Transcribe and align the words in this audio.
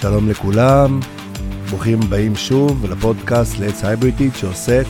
שלום 0.00 0.28
לכולם, 0.28 1.00
ברוכים 1.68 1.98
הבאים 2.02 2.36
שוב 2.36 2.86
לפודקאסט 2.86 3.54
Let's 3.54 3.82
Hybrid 3.82 4.38
שעוסק 4.38 4.84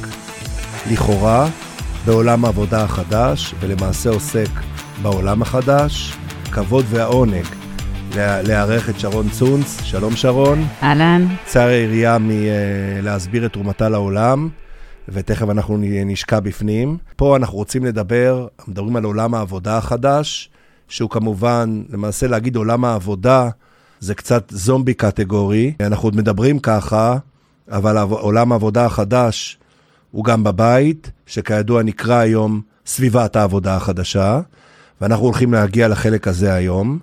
לכאורה 0.90 1.48
בעולם 2.06 2.44
העבודה 2.44 2.84
החדש 2.84 3.54
ולמעשה 3.60 4.10
עוסק 4.10 4.48
בעולם 5.02 5.42
החדש. 5.42 6.16
כבוד 6.52 6.84
והעונג 6.88 7.44
לארח 8.16 8.90
את 8.90 9.00
שרון 9.00 9.28
צונץ, 9.28 9.80
שלום 9.82 10.16
שרון. 10.16 10.64
אהלן. 10.82 11.26
צער 11.44 11.68
העירייה 11.68 12.16
מלהסביר 12.20 13.46
את 13.46 13.52
תרומתה 13.52 13.88
לעולם. 13.88 14.48
ותכף 15.08 15.50
אנחנו 15.50 15.76
נשקע 15.80 16.40
בפנים. 16.40 16.96
פה 17.16 17.36
אנחנו 17.36 17.56
רוצים 17.56 17.84
לדבר, 17.84 18.46
מדברים 18.68 18.96
על 18.96 19.04
עולם 19.04 19.34
העבודה 19.34 19.78
החדש, 19.78 20.50
שהוא 20.88 21.10
כמובן, 21.10 21.82
למעשה 21.90 22.26
להגיד 22.26 22.56
עולם 22.56 22.84
העבודה, 22.84 23.48
זה 24.00 24.14
קצת 24.14 24.44
זומבי 24.50 24.94
קטגורי. 24.94 25.72
אנחנו 25.80 26.06
עוד 26.06 26.16
מדברים 26.16 26.58
ככה, 26.58 27.16
אבל 27.70 27.98
עולם 27.98 28.52
העבודה 28.52 28.86
החדש 28.86 29.58
הוא 30.10 30.24
גם 30.24 30.44
בבית, 30.44 31.10
שכידוע 31.26 31.82
נקרא 31.82 32.14
היום 32.14 32.60
סביבת 32.86 33.36
העבודה 33.36 33.76
החדשה, 33.76 34.40
ואנחנו 35.00 35.24
הולכים 35.24 35.52
להגיע 35.52 35.88
לחלק 35.88 36.28
הזה 36.28 36.54
היום. 36.54 36.98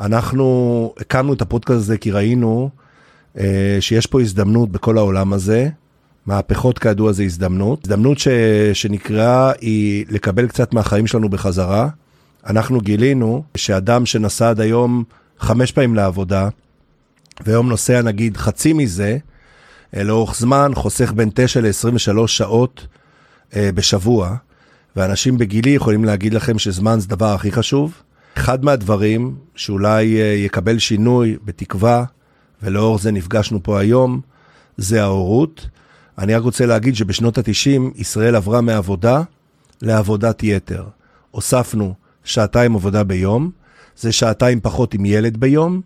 אנחנו 0.00 0.92
הקמנו 1.00 1.32
את 1.32 1.42
הפודקאסט 1.42 1.78
הזה 1.78 1.98
כי 1.98 2.10
ראינו 2.10 2.70
אה, 3.38 3.76
שיש 3.80 4.06
פה 4.06 4.20
הזדמנות 4.20 4.72
בכל 4.72 4.98
העולם 4.98 5.32
הזה. 5.32 5.68
מהפכות 6.26 6.78
כידוע 6.78 7.12
זה 7.12 7.22
הזדמנות. 7.22 7.80
הזדמנות 7.84 8.18
ש... 8.18 8.28
שנקראה 8.72 9.52
היא 9.60 10.04
לקבל 10.08 10.46
קצת 10.46 10.74
מהחיים 10.74 11.06
שלנו 11.06 11.28
בחזרה. 11.28 11.88
אנחנו 12.46 12.80
גילינו 12.80 13.42
שאדם 13.56 14.06
שנסע 14.06 14.50
עד 14.50 14.60
היום 14.60 15.04
חמש 15.40 15.72
פעמים 15.72 15.94
לעבודה, 15.94 16.48
והיום 17.46 17.68
נוסע 17.68 18.02
נגיד 18.02 18.36
חצי 18.36 18.72
מזה, 18.72 19.18
אה, 19.96 20.02
לאורך 20.02 20.36
זמן 20.36 20.72
חוסך 20.74 21.12
בין 21.12 21.30
9 21.34 21.60
ל-23 21.60 22.26
שעות 22.26 22.86
אה, 23.56 23.70
בשבוע, 23.74 24.36
ואנשים 24.96 25.38
בגילי 25.38 25.70
יכולים 25.70 26.04
להגיד 26.04 26.34
לכם 26.34 26.58
שזמן 26.58 27.00
זה 27.00 27.08
דבר 27.08 27.34
הכי 27.34 27.52
חשוב. 27.52 27.92
אחד 28.36 28.64
מהדברים 28.64 29.36
שאולי 29.54 30.20
אה, 30.20 30.24
יקבל 30.24 30.78
שינוי 30.78 31.36
בתקווה, 31.44 32.04
ולאור 32.62 32.98
זה 32.98 33.10
נפגשנו 33.10 33.62
פה 33.62 33.80
היום, 33.80 34.20
זה 34.76 35.02
ההורות. 35.02 35.68
אני 36.18 36.34
רק 36.34 36.42
רוצה 36.42 36.66
להגיד 36.66 36.96
שבשנות 36.96 37.38
ה-90 37.38 37.80
ישראל 37.94 38.36
עברה 38.36 38.60
מעבודה 38.60 39.22
לעבודת 39.82 40.42
יתר. 40.42 40.84
הוספנו 41.30 41.94
שעתיים 42.24 42.74
עבודה 42.74 43.04
ביום, 43.04 43.50
זה 44.00 44.12
שעתיים 44.12 44.60
פחות 44.60 44.94
עם 44.94 45.04
ילד 45.04 45.36
ביום, 45.36 45.80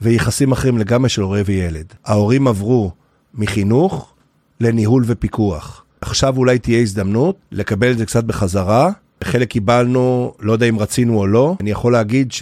ויחסים 0.00 0.52
אחרים 0.52 0.78
לגמרי 0.78 1.08
של 1.08 1.22
הורה 1.22 1.42
וילד. 1.44 1.86
ההורים 2.04 2.48
עברו 2.48 2.90
מחינוך 3.34 4.14
לניהול 4.60 5.04
ופיקוח. 5.06 5.84
עכשיו 6.00 6.36
אולי 6.36 6.58
תהיה 6.58 6.80
הזדמנות 6.80 7.36
לקבל 7.52 7.90
את 7.90 7.98
זה 7.98 8.06
קצת 8.06 8.24
בחזרה. 8.24 8.90
חלק 9.24 9.48
קיבלנו, 9.48 10.34
לא 10.40 10.52
יודע 10.52 10.66
אם 10.66 10.78
רצינו 10.78 11.18
או 11.18 11.26
לא. 11.26 11.56
אני 11.60 11.70
יכול 11.70 11.92
להגיד 11.92 12.32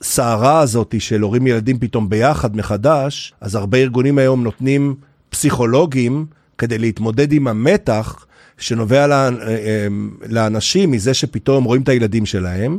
שהסערה 0.00 0.60
הזאת 0.60 0.94
של 0.98 1.20
הורים 1.20 1.46
ילדים 1.46 1.78
פתאום 1.78 2.08
ביחד 2.08 2.56
מחדש, 2.56 3.34
אז 3.40 3.54
הרבה 3.54 3.78
ארגונים 3.78 4.18
היום 4.18 4.44
נותנים 4.44 4.94
פסיכולוגים 5.30 6.26
כדי 6.58 6.78
להתמודד 6.78 7.32
עם 7.32 7.48
המתח 7.48 8.26
שנובע 8.58 9.06
אה, 9.10 9.28
אה, 9.40 9.86
לאנשים 10.28 10.90
מזה 10.90 11.14
שפתאום 11.14 11.64
רואים 11.64 11.82
את 11.82 11.88
הילדים 11.88 12.26
שלהם, 12.26 12.78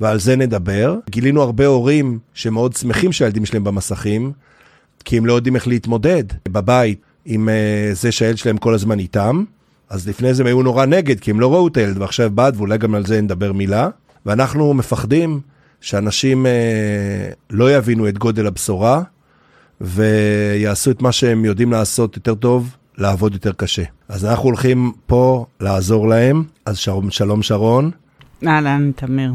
ועל 0.00 0.18
זה 0.18 0.36
נדבר. 0.36 0.96
גילינו 1.10 1.42
הרבה 1.42 1.66
הורים 1.66 2.18
שמאוד 2.34 2.72
שמחים 2.76 3.12
שהילדים 3.12 3.46
שלהם 3.46 3.64
במסכים, 3.64 4.32
כי 5.04 5.18
הם 5.18 5.26
לא 5.26 5.32
יודעים 5.32 5.56
איך 5.56 5.68
להתמודד 5.68 6.24
בבית 6.48 7.00
עם 7.24 7.48
אה, 7.48 7.90
זה 7.92 8.12
שהילד 8.12 8.38
שלהם 8.38 8.58
כל 8.58 8.74
הזמן 8.74 8.98
איתם. 8.98 9.44
אז 9.90 10.08
לפני 10.08 10.34
זה 10.34 10.42
הם 10.42 10.46
היו 10.46 10.62
נורא 10.62 10.86
נגד, 10.86 11.20
כי 11.20 11.30
הם 11.30 11.40
לא 11.40 11.52
ראו 11.52 11.68
את 11.68 11.76
הילד, 11.76 11.98
ועכשיו 11.98 12.30
בעד, 12.30 12.56
ואולי 12.56 12.78
גם 12.78 12.94
על 12.94 13.06
זה 13.06 13.20
נדבר 13.20 13.52
מילה. 13.52 13.88
ואנחנו 14.26 14.74
מפחדים 14.74 15.40
שאנשים 15.80 16.46
אה, 16.46 17.30
לא 17.50 17.76
יבינו 17.76 18.08
את 18.08 18.18
גודל 18.18 18.46
הבשורה, 18.46 19.02
ויעשו 19.80 20.90
את 20.90 21.02
מה 21.02 21.12
שהם 21.12 21.44
יודעים 21.44 21.72
לעשות 21.72 22.16
יותר 22.16 22.34
טוב, 22.34 22.76
לעבוד 22.98 23.32
יותר 23.32 23.52
קשה. 23.52 23.82
אז 24.08 24.24
אנחנו 24.24 24.44
הולכים 24.44 24.92
פה 25.06 25.46
לעזור 25.60 26.08
להם. 26.08 26.44
אז 26.66 26.76
שלום, 26.76 27.10
שלום 27.10 27.42
שרון. 27.42 27.90
אהלן, 28.46 28.90
תמיר. 28.96 29.32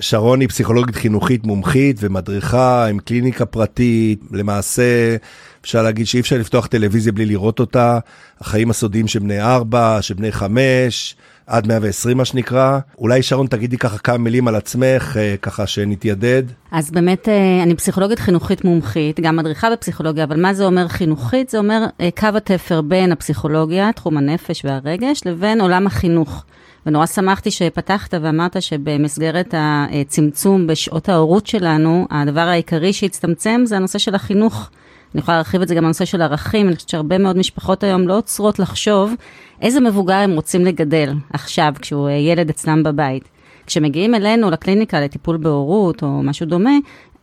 שרון 0.00 0.40
היא 0.40 0.48
פסיכולוגית 0.48 0.96
חינוכית 0.96 1.46
מומחית 1.46 1.96
ומדריכה 2.00 2.86
עם 2.86 2.98
קליניקה 2.98 3.46
פרטית. 3.46 4.20
למעשה, 4.32 5.16
אפשר 5.60 5.82
להגיד 5.82 6.06
שאי 6.06 6.20
אפשר 6.20 6.38
לפתוח 6.38 6.66
טלוויזיה 6.66 7.12
בלי 7.12 7.26
לראות 7.26 7.60
אותה. 7.60 7.98
החיים 8.40 8.70
הסודיים 8.70 9.08
של 9.08 9.18
בני 9.18 9.40
ארבע, 9.40 9.98
של 10.00 10.14
בני 10.14 10.32
חמש, 10.32 11.16
עד 11.46 11.66
120 11.66 12.16
מה 12.16 12.24
שנקרא. 12.24 12.78
אולי 12.98 13.22
שרון 13.22 13.46
תגידי 13.46 13.78
ככה 13.78 13.98
כמה 13.98 14.18
מילים 14.18 14.48
על 14.48 14.54
עצמך, 14.54 15.16
אה, 15.16 15.34
ככה 15.42 15.66
שנתיידד. 15.66 16.42
אז 16.70 16.90
באמת 16.90 17.28
אה, 17.28 17.62
אני 17.62 17.74
פסיכולוגית 17.74 18.18
חינוכית 18.18 18.64
מומחית, 18.64 19.20
גם 19.20 19.36
מדריכה 19.36 19.70
בפסיכולוגיה, 19.70 20.24
אבל 20.24 20.40
מה 20.40 20.54
זה 20.54 20.64
אומר 20.64 20.88
חינוכית? 20.88 21.50
זה 21.50 21.58
אומר 21.58 21.84
אה, 22.00 22.08
קו 22.16 22.28
התפר 22.36 22.80
בין 22.80 23.12
הפסיכולוגיה, 23.12 23.90
תחום 23.92 24.16
הנפש 24.16 24.64
והרגש, 24.64 25.20
לבין 25.26 25.60
עולם 25.60 25.86
החינוך. 25.86 26.44
ונורא 26.86 27.06
שמחתי 27.06 27.50
שפתחת 27.50 28.14
ואמרת 28.22 28.62
שבמסגרת 28.62 29.54
הצמצום 29.58 30.66
בשעות 30.66 31.08
ההורות 31.08 31.46
שלנו, 31.46 32.06
הדבר 32.10 32.40
העיקרי 32.40 32.92
שהצטמצם 32.92 33.62
זה 33.64 33.76
הנושא 33.76 33.98
של 33.98 34.14
החינוך. 34.14 34.70
אני 35.14 35.20
יכולה 35.20 35.36
להרחיב 35.36 35.62
את 35.62 35.68
זה 35.68 35.74
גם 35.74 35.84
בנושא 35.84 36.04
של 36.04 36.22
ערכים, 36.22 36.66
אני 36.68 36.76
חושבת 36.76 36.88
שהרבה 36.88 37.18
מאוד 37.18 37.36
משפחות 37.38 37.82
היום 37.84 38.08
לא 38.08 38.18
עוצרות 38.18 38.58
לחשוב 38.58 39.14
איזה 39.62 39.80
מבוגר 39.80 40.14
הם 40.14 40.30
רוצים 40.30 40.64
לגדל 40.64 41.12
עכשיו, 41.32 41.72
כשהוא 41.80 42.10
ילד 42.10 42.48
אצלם 42.48 42.82
בבית. 42.82 43.28
כשמגיעים 43.66 44.14
אלינו 44.14 44.50
לקליניקה 44.50 45.00
לטיפול 45.00 45.36
בהורות 45.36 46.02
או 46.02 46.22
משהו 46.22 46.46
דומה, 46.46 46.70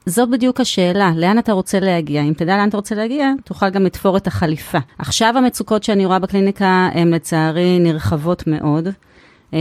זו 0.06 0.28
בדיוק 0.28 0.60
השאלה, 0.60 1.12
לאן 1.16 1.40
אתה 1.40 1.52
רוצה 1.52 1.80
להגיע? 1.80 2.22
אם 2.22 2.34
תדע 2.34 2.58
לאן 2.58 2.70
אתה 2.70 2.78
רוצה 2.78 2.96
להגיע, 2.96 3.32
תוכל 3.46 3.70
גם 3.70 3.84
לתפור 3.84 4.18
את 4.18 4.28
החליפה. 4.28 4.78
עכשיו 4.98 5.34
המצוקות 5.38 5.84
שאני 5.84 6.06
רואה 6.06 6.20
בקליניקה 6.20 6.90
הן 6.94 7.14
לצערי 7.14 7.80
נרחבות 7.80 8.44
מאוד. 8.48 8.88
אמ, 9.54 9.60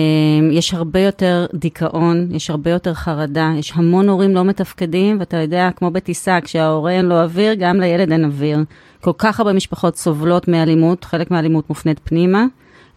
יש 0.53 0.75
הרבה 0.75 1.01
יותר 1.01 1.47
דיכאון, 1.55 2.29
יש 2.31 2.51
הרבה 2.51 2.71
יותר 2.71 2.95
חרדה, 2.95 3.53
יש 3.59 3.73
המון 3.75 4.09
הורים 4.09 4.35
לא 4.35 4.45
מתפקדים, 4.45 5.17
ואתה 5.21 5.37
יודע, 5.37 5.71
כמו 5.77 5.91
בטיסה, 5.91 6.39
כשההורה 6.41 6.93
אין 6.93 7.05
לו 7.07 7.21
אוויר, 7.23 7.55
גם 7.55 7.81
לילד 7.81 8.13
אין 8.13 8.25
אוויר. 8.25 8.59
כל 9.01 9.13
כך 9.19 9.41
הרבה 9.41 9.53
משפחות 9.53 9.97
סובלות 9.97 10.49
מאלימות, 10.49 11.05
חלק 11.05 11.31
מהאלימות 11.31 11.69
מופנית 11.69 12.01
פנימה, 12.05 12.45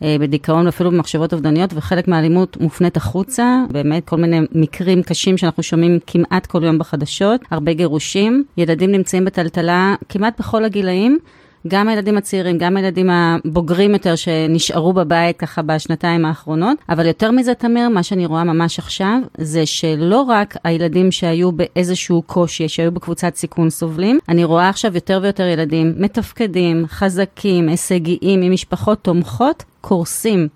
אה, 0.03 0.15
בדיכאון 0.19 0.65
ואפילו 0.65 0.91
במחשבות 0.91 1.33
אובדניות, 1.33 1.73
וחלק 1.73 2.07
מהאלימות 2.07 2.57
מופנית 2.57 2.97
החוצה, 2.97 3.63
באמת 3.71 4.05
כל 4.05 4.17
מיני 4.17 4.39
מקרים 4.51 5.03
קשים 5.03 5.37
שאנחנו 5.37 5.63
שומעים 5.63 5.99
כמעט 6.07 6.45
כל 6.45 6.63
יום 6.63 6.77
בחדשות, 6.77 7.41
הרבה 7.51 7.73
גירושים, 7.73 8.43
ילדים 8.57 8.91
נמצאים 8.91 9.25
בטלטלה 9.25 9.95
כמעט 10.09 10.39
בכל 10.39 10.65
הגילאים. 10.65 11.19
גם 11.67 11.87
הילדים 11.87 12.17
הצעירים, 12.17 12.57
גם 12.57 12.77
הילדים 12.77 13.09
הבוגרים 13.09 13.91
יותר 13.91 14.15
שנשארו 14.15 14.93
בבית 14.93 15.37
ככה 15.37 15.61
בשנתיים 15.61 16.25
האחרונות. 16.25 16.77
אבל 16.89 17.05
יותר 17.05 17.31
מזה, 17.31 17.53
תמיר, 17.53 17.89
מה 17.89 18.03
שאני 18.03 18.25
רואה 18.25 18.43
ממש 18.43 18.79
עכשיו, 18.79 19.17
זה 19.37 19.65
שלא 19.65 20.21
רק 20.21 20.57
הילדים 20.63 21.11
שהיו 21.11 21.51
באיזשהו 21.51 22.21
קושי, 22.21 22.69
שהיו 22.69 22.91
בקבוצת 22.91 23.35
סיכון 23.35 23.69
סובלים, 23.69 24.19
אני 24.29 24.43
רואה 24.43 24.69
עכשיו 24.69 24.95
יותר 24.95 25.19
ויותר 25.21 25.43
ילדים 25.43 25.93
מתפקדים, 25.97 26.85
חזקים, 26.87 27.69
הישגיים, 27.69 28.41
עם 28.41 28.51
משפחות 28.51 28.99
תומכות, 29.01 29.63
קורסים. 29.81 30.47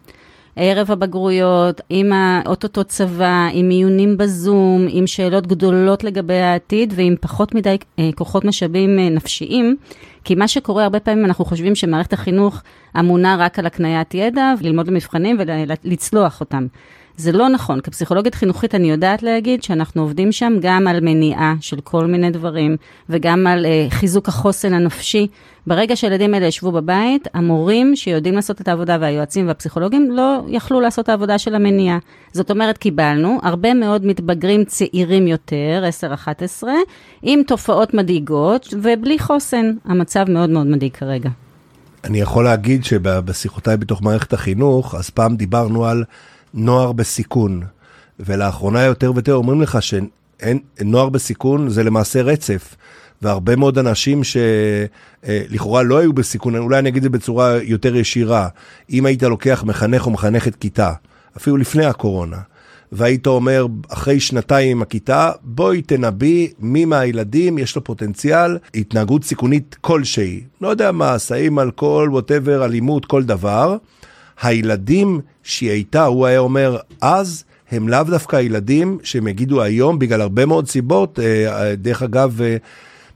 ערב 0.56 0.92
הבגרויות, 0.92 1.82
עם 1.90 2.12
האוטוטו 2.14 2.84
צבא, 2.84 3.48
עם 3.54 3.70
עיונים 3.70 4.18
בזום, 4.18 4.88
עם 4.90 5.08
שאלות 5.08 5.48
גדולות 5.48 6.04
לגבי 6.04 6.34
העתיד 6.34 6.94
ועם 6.96 7.16
פחות 7.22 7.56
מדי 7.56 7.78
אה, 8.00 8.10
כוחות 8.16 8.46
משאבים 8.46 9.00
אה, 9.00 9.10
נפשיים. 9.10 9.76
כי 10.24 10.36
מה 10.36 10.48
שקורה 10.48 10.84
הרבה 10.84 11.00
פעמים, 11.00 11.26
אנחנו 11.26 11.46
חושבים 11.46 11.76
שמערכת 11.76 12.14
החינוך 12.14 12.62
אמונה 13.00 13.36
רק 13.40 13.60
על 13.60 13.66
הקניית 13.66 14.14
ידע, 14.14 14.54
ללמוד 14.62 14.86
במבחנים 14.88 15.38
ולצלוח 15.40 16.40
אותם. 16.40 16.68
זה 17.18 17.32
לא 17.32 17.50
נכון. 17.50 17.82
כפסיכולוגית 17.82 18.36
חינוכית 18.36 18.76
אני 18.76 18.92
יודעת 18.92 19.24
להגיד 19.24 19.64
שאנחנו 19.64 20.02
עובדים 20.02 20.32
שם 20.32 20.54
גם 20.62 20.88
על 20.88 21.00
מניעה 21.00 21.56
של 21.62 21.82
כל 21.82 22.06
מיני 22.06 22.32
דברים, 22.32 22.78
וגם 23.10 23.48
על 23.48 23.66
uh, 23.66 23.94
חיזוק 23.94 24.28
החוסן 24.28 24.74
הנפשי. 24.74 25.28
ברגע 25.68 25.96
שהילדים 25.96 26.34
האלה 26.34 26.46
ישבו 26.46 26.72
בבית, 26.72 27.28
המורים 27.34 27.96
שיודעים 27.96 28.36
לעשות 28.36 28.62
את 28.62 28.68
העבודה 28.68 28.98
והיועצים 29.02 29.48
והפסיכולוגים 29.48 30.12
לא 30.12 30.42
יכלו 30.48 30.82
לעשות 30.82 31.04
את 31.04 31.10
העבודה 31.10 31.38
של 31.38 31.56
המניעה. 31.56 31.98
זאת 32.32 32.52
אומרת, 32.52 32.78
קיבלנו 32.78 33.40
הרבה 33.44 33.74
מאוד 33.74 34.06
מתבגרים 34.06 34.66
צעירים 34.66 35.28
יותר, 35.28 35.84
10-11, 36.64 36.64
עם 37.22 37.42
תופעות 37.48 37.94
מדאיגות 37.94 38.74
ובלי 38.82 39.20
חוסן. 39.20 39.72
המצב 39.86 40.26
מאוד 40.30 40.50
מאוד 40.50 40.68
מדאיג 40.68 40.94
כרגע. 40.94 41.30
אני 42.04 42.22
יכול 42.22 42.44
להגיד 42.44 42.84
שבשיחותיי 42.84 43.78
בתוך 43.78 44.02
מערכת 44.02 44.34
החינוך, 44.34 44.96
אז 44.96 45.10
פעם 45.10 45.36
דיברנו 45.36 45.86
על 45.86 46.04
נוער 46.56 46.92
בסיכון. 46.92 47.62
ולאחרונה 48.20 48.84
יותר 48.84 49.12
ויותר 49.16 49.34
אומרים 49.34 49.62
לך 49.62 49.78
שנוער 49.82 51.10
בסיכון 51.10 51.70
זה 51.70 51.84
למעשה 51.84 52.22
רצף. 52.22 52.76
והרבה 53.22 53.56
מאוד 53.56 53.78
אנשים 53.78 54.22
שלכאורה 54.24 55.84
לא 55.84 55.98
היו 55.98 56.14
בסיכון, 56.14 56.56
אולי 56.56 56.80
אני 56.80 56.90
אגיד 56.90 57.06
את 57.06 57.12
זה 57.12 57.18
בצורה 57.18 57.58
יותר 57.64 57.96
ישירה, 57.96 58.48
אם 58.90 59.06
היית 59.06 59.24
לוקח 59.24 59.64
מחנך 59.68 60.06
או 60.06 60.12
מחנכת 60.12 60.56
כיתה, 60.56 60.94
אפילו 61.38 61.58
לפני 61.58 61.86
הקורונה, 61.86 62.38
והיית 62.92 63.28
אומר, 63.28 63.66
אחרי 63.90 64.20
שנתיים 64.20 64.78
עם 64.78 64.82
הכיתה, 64.82 65.32
בואי 65.44 65.82
תנבאי 65.82 66.52
מי 66.60 66.86
מהילדים 66.86 67.58
יש 67.58 67.76
לו 67.76 67.84
פוטנציאל 67.84 68.58
התנהגות 68.76 69.24
סיכונית 69.24 69.76
כלשהי. 69.82 70.42
לא 70.62 70.68
יודע 70.68 70.92
מה, 70.92 71.18
סעים, 71.18 71.60
אלכוהול, 71.60 72.10
ווטאבר, 72.10 72.66
אלימות, 72.66 73.06
כל 73.06 73.24
דבר. 73.24 73.78
הילדים 74.42 75.22
שהיא 75.44 75.70
הייתה, 75.70 76.06
הוא 76.06 76.26
היה 76.26 76.40
אומר 76.40 76.78
אז, 77.02 77.44
הם 77.72 77.90
לאו 77.90 78.04
דווקא 78.04 78.36
הילדים 78.36 78.98
שהם 79.04 79.28
יגידו 79.28 79.62
היום, 79.62 80.00
בגלל 80.00 80.22
הרבה 80.22 80.46
מאוד 80.46 80.68
סיבות. 80.68 81.20
אה, 81.20 81.76
דרך 81.76 82.04
אגב, 82.04 82.42
אה, 82.42 82.58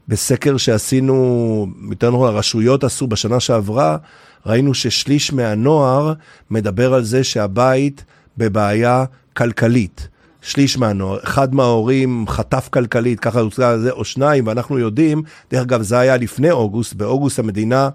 בסקר 0.08 0.58
שעשינו, 0.58 1.68
יותר 1.90 2.12
נכון 2.12 2.28
הרשויות 2.28 2.84
עשו 2.84 3.08
בשנה 3.08 3.40
שעברה, 3.40 3.98
ראינו 4.46 4.74
ששליש 4.74 5.34
מהנוער 5.34 6.14
מדבר 6.52 6.94
על 6.94 7.04
זה 7.04 7.24
שהבית 7.24 8.04
בבעיה 8.38 9.06
כלכלית. 9.34 10.08
שליש 10.42 10.78
מהנוער, 10.78 11.20
אחד 11.24 11.56
מההורים 11.56 12.26
חטף 12.28 12.70
כלכלית, 12.72 13.20
ככה 13.20 13.40
הוצגה 13.40 13.70
על 13.70 13.80
זה, 13.82 13.92
או 13.92 14.06
שניים, 14.06 14.48
ואנחנו 14.48 14.80
יודעים, 14.80 15.24
דרך 15.52 15.62
אגב, 15.62 15.82
זה 15.82 16.00
היה 16.00 16.18
לפני 16.18 16.52
אוגוסט, 16.52 16.94
באוגוסט 16.94 17.40
המדינה, 17.40 17.90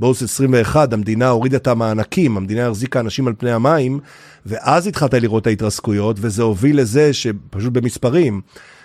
באוגוסט 0.00 0.22
21, 0.22 0.92
המדינה 0.92 1.28
הורידה 1.28 1.56
את 1.56 1.66
המענקים, 1.66 2.36
המדינה 2.36 2.66
החזיקה 2.66 3.00
אנשים 3.00 3.26
על 3.26 3.34
פני 3.38 3.52
המים, 3.52 4.00
ואז 4.46 4.86
התחלת 4.86 5.14
לראות 5.14 5.42
את 5.42 5.46
ההתרסקויות, 5.46 6.16
וזה 6.20 6.42
הוביל 6.42 6.80
לזה 6.80 7.12
שפשוט 7.12 7.72
במספרים, 7.72 8.40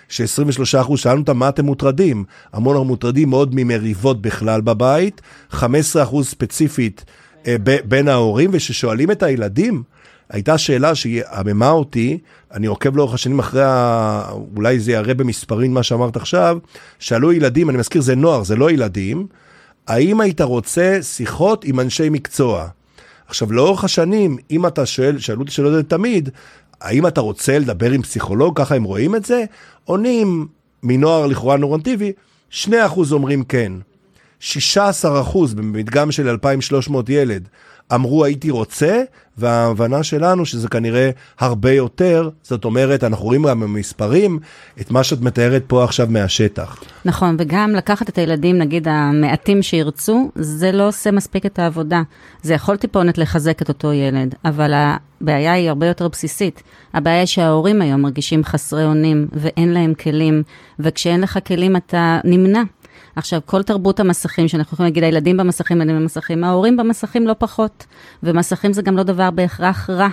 ש-23% 0.08 0.96
שאלנו 0.96 1.20
אותם 1.20 1.36
מה 1.36 1.48
אתם 1.48 1.64
מוטרדים. 1.64 2.24
המון 2.52 2.86
מוטרדים 2.86 3.30
מאוד 3.30 3.50
ממריבות 3.54 4.22
בכלל 4.22 4.60
בבית, 4.60 5.22
15% 5.52 5.64
ספציפית 6.22 7.04
אה, 7.46 7.56
בין 7.84 8.08
ההורים, 8.08 8.50
וששואלים 8.52 9.10
את 9.10 9.22
הילדים, 9.22 9.82
הייתה 10.30 10.58
שאלה 10.58 10.94
שהיא 10.94 11.22
עממה 11.32 11.70
אותי, 11.70 12.18
אני 12.54 12.66
עוקב 12.66 12.96
לאורך 12.96 13.14
השנים 13.14 13.38
אחרי, 13.38 13.62
ה... 13.64 14.30
אולי 14.56 14.80
זה 14.80 14.92
יראה 14.92 15.14
במספרים 15.14 15.74
מה 15.74 15.82
שאמרת 15.82 16.16
עכשיו, 16.16 16.58
שאלו 16.98 17.32
ילדים, 17.32 17.70
אני 17.70 17.78
מזכיר 17.78 18.02
זה 18.02 18.14
נוער, 18.14 18.42
זה 18.42 18.56
לא 18.56 18.70
ילדים, 18.70 19.26
האם 19.86 20.20
היית 20.20 20.40
רוצה 20.40 20.98
שיחות 21.02 21.64
עם 21.64 21.80
אנשי 21.80 22.08
מקצוע? 22.08 22.68
עכשיו, 23.28 23.52
לאורך 23.52 23.84
השנים, 23.84 24.36
אם 24.50 24.66
אתה 24.66 24.86
שואל, 24.86 25.18
שאלו 25.18 25.40
אותי 25.40 25.50
שאלות 25.50 25.88
תמיד, 25.88 26.28
האם 26.80 27.06
אתה 27.06 27.20
רוצה 27.20 27.58
לדבר 27.58 27.90
עם 27.90 28.02
פסיכולוג, 28.02 28.58
ככה 28.58 28.74
הם 28.74 28.84
רואים 28.84 29.16
את 29.16 29.24
זה? 29.24 29.44
עונים 29.84 30.46
מנוער 30.82 31.26
לכאורה 31.26 31.56
נורמטיבי, 31.56 32.12
2% 32.50 32.66
אומרים 33.12 33.44
כן. 33.44 33.72
16% 34.40 34.44
במדגם 35.56 36.12
של 36.12 36.28
2,300 36.28 37.08
ילד 37.08 37.48
אמרו 37.94 38.24
הייתי 38.24 38.50
רוצה, 38.50 39.02
וההבנה 39.38 40.02
שלנו 40.02 40.46
שזה 40.46 40.68
כנראה 40.68 41.10
הרבה 41.38 41.72
יותר, 41.72 42.30
זאת 42.42 42.64
אומרת, 42.64 43.04
אנחנו 43.04 43.24
רואים 43.24 43.46
גם 43.46 43.60
במספרים 43.60 44.38
את 44.80 44.90
מה 44.90 45.04
שאת 45.04 45.20
מתארת 45.20 45.64
פה 45.66 45.84
עכשיו 45.84 46.06
מהשטח. 46.10 46.82
נכון, 47.04 47.36
וגם 47.38 47.70
לקחת 47.74 48.08
את 48.08 48.18
הילדים, 48.18 48.58
נגיד 48.58 48.88
המעטים 48.88 49.62
שירצו, 49.62 50.30
זה 50.34 50.72
לא 50.72 50.88
עושה 50.88 51.10
מספיק 51.10 51.46
את 51.46 51.58
העבודה. 51.58 52.02
זה 52.42 52.54
יכול 52.54 52.76
טיפונת 52.76 53.18
לחזק 53.18 53.62
את 53.62 53.68
אותו 53.68 53.92
ילד, 53.92 54.34
אבל 54.44 54.72
הבעיה 54.74 55.52
היא 55.52 55.68
הרבה 55.68 55.86
יותר 55.86 56.08
בסיסית. 56.08 56.62
הבעיה 56.94 57.18
היא 57.18 57.26
שההורים 57.26 57.82
היום 57.82 58.00
מרגישים 58.00 58.44
חסרי 58.44 58.84
אונים 58.84 59.28
ואין 59.32 59.72
להם 59.72 59.94
כלים, 59.94 60.42
וכשאין 60.78 61.20
לך 61.20 61.38
כלים 61.46 61.76
אתה 61.76 62.20
נמנע. 62.24 62.62
עכשיו, 63.16 63.40
כל 63.44 63.62
תרבות 63.62 64.00
המסכים, 64.00 64.48
שאנחנו 64.48 64.74
יכולים 64.74 64.92
להגיד, 64.92 65.04
הילדים 65.04 65.36
במסכים, 65.36 65.80
הילדים 65.80 66.00
במסכים, 66.00 66.44
ההורים 66.44 66.76
במסכים 66.76 67.26
לא 67.26 67.34
פחות. 67.38 67.86
ומסכים 68.22 68.72
זה 68.72 68.82
גם 68.82 68.96
לא 68.96 69.02
דבר 69.02 69.30
בהכרח 69.30 69.90
רע. 69.90 70.08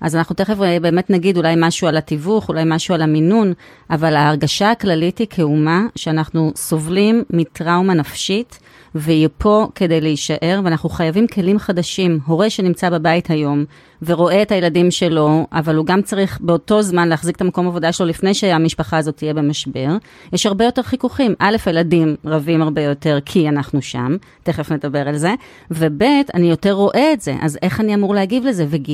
אז 0.00 0.16
אנחנו 0.16 0.34
תכף 0.34 0.60
אה, 0.62 0.80
באמת 0.80 1.10
נגיד 1.10 1.36
אולי 1.36 1.54
משהו 1.58 1.88
על 1.88 1.96
התיווך, 1.96 2.48
אולי 2.48 2.62
משהו 2.66 2.94
על 2.94 3.02
המינון, 3.02 3.52
אבל 3.90 4.16
ההרגשה 4.16 4.70
הכללית 4.70 5.18
היא 5.18 5.26
כאומה 5.30 5.86
שאנחנו 5.96 6.52
סובלים 6.56 7.24
מטראומה 7.30 7.94
נפשית, 7.94 8.58
והיא 8.94 9.28
פה 9.38 9.68
כדי 9.74 10.00
להישאר, 10.00 10.60
ואנחנו 10.64 10.88
חייבים 10.88 11.26
כלים 11.26 11.58
חדשים. 11.58 12.18
הורה 12.26 12.50
שנמצא 12.50 12.90
בבית 12.90 13.30
היום 13.30 13.64
ורואה 14.04 14.42
את 14.42 14.52
הילדים 14.52 14.90
שלו, 14.90 15.46
אבל 15.52 15.76
הוא 15.76 15.86
גם 15.86 16.02
צריך 16.02 16.38
באותו 16.40 16.82
זמן 16.82 17.08
להחזיק 17.08 17.36
את 17.36 17.40
המקום 17.40 17.66
עבודה 17.66 17.92
שלו 17.92 18.06
לפני 18.06 18.34
שהמשפחה 18.34 18.96
הזאת 18.96 19.16
תהיה 19.16 19.34
במשבר, 19.34 19.96
יש 20.32 20.46
הרבה 20.46 20.64
יותר 20.64 20.82
חיכוכים. 20.82 21.34
א', 21.38 21.56
הילדים 21.66 22.16
רבים 22.24 22.62
הרבה 22.62 22.82
יותר 22.82 23.18
כי 23.24 23.48
אנחנו 23.48 23.82
שם, 23.82 24.16
תכף 24.42 24.72
נדבר 24.72 25.08
על 25.08 25.16
זה, 25.16 25.34
וב', 25.70 26.02
אני 26.34 26.50
יותר 26.50 26.72
רואה 26.72 27.12
את 27.12 27.20
זה, 27.20 27.34
אז 27.40 27.58
איך 27.62 27.80
אני 27.80 27.94
אמור 27.94 28.14
להגיב 28.14 28.44
לזה? 28.46 28.66
וג', 28.68 28.90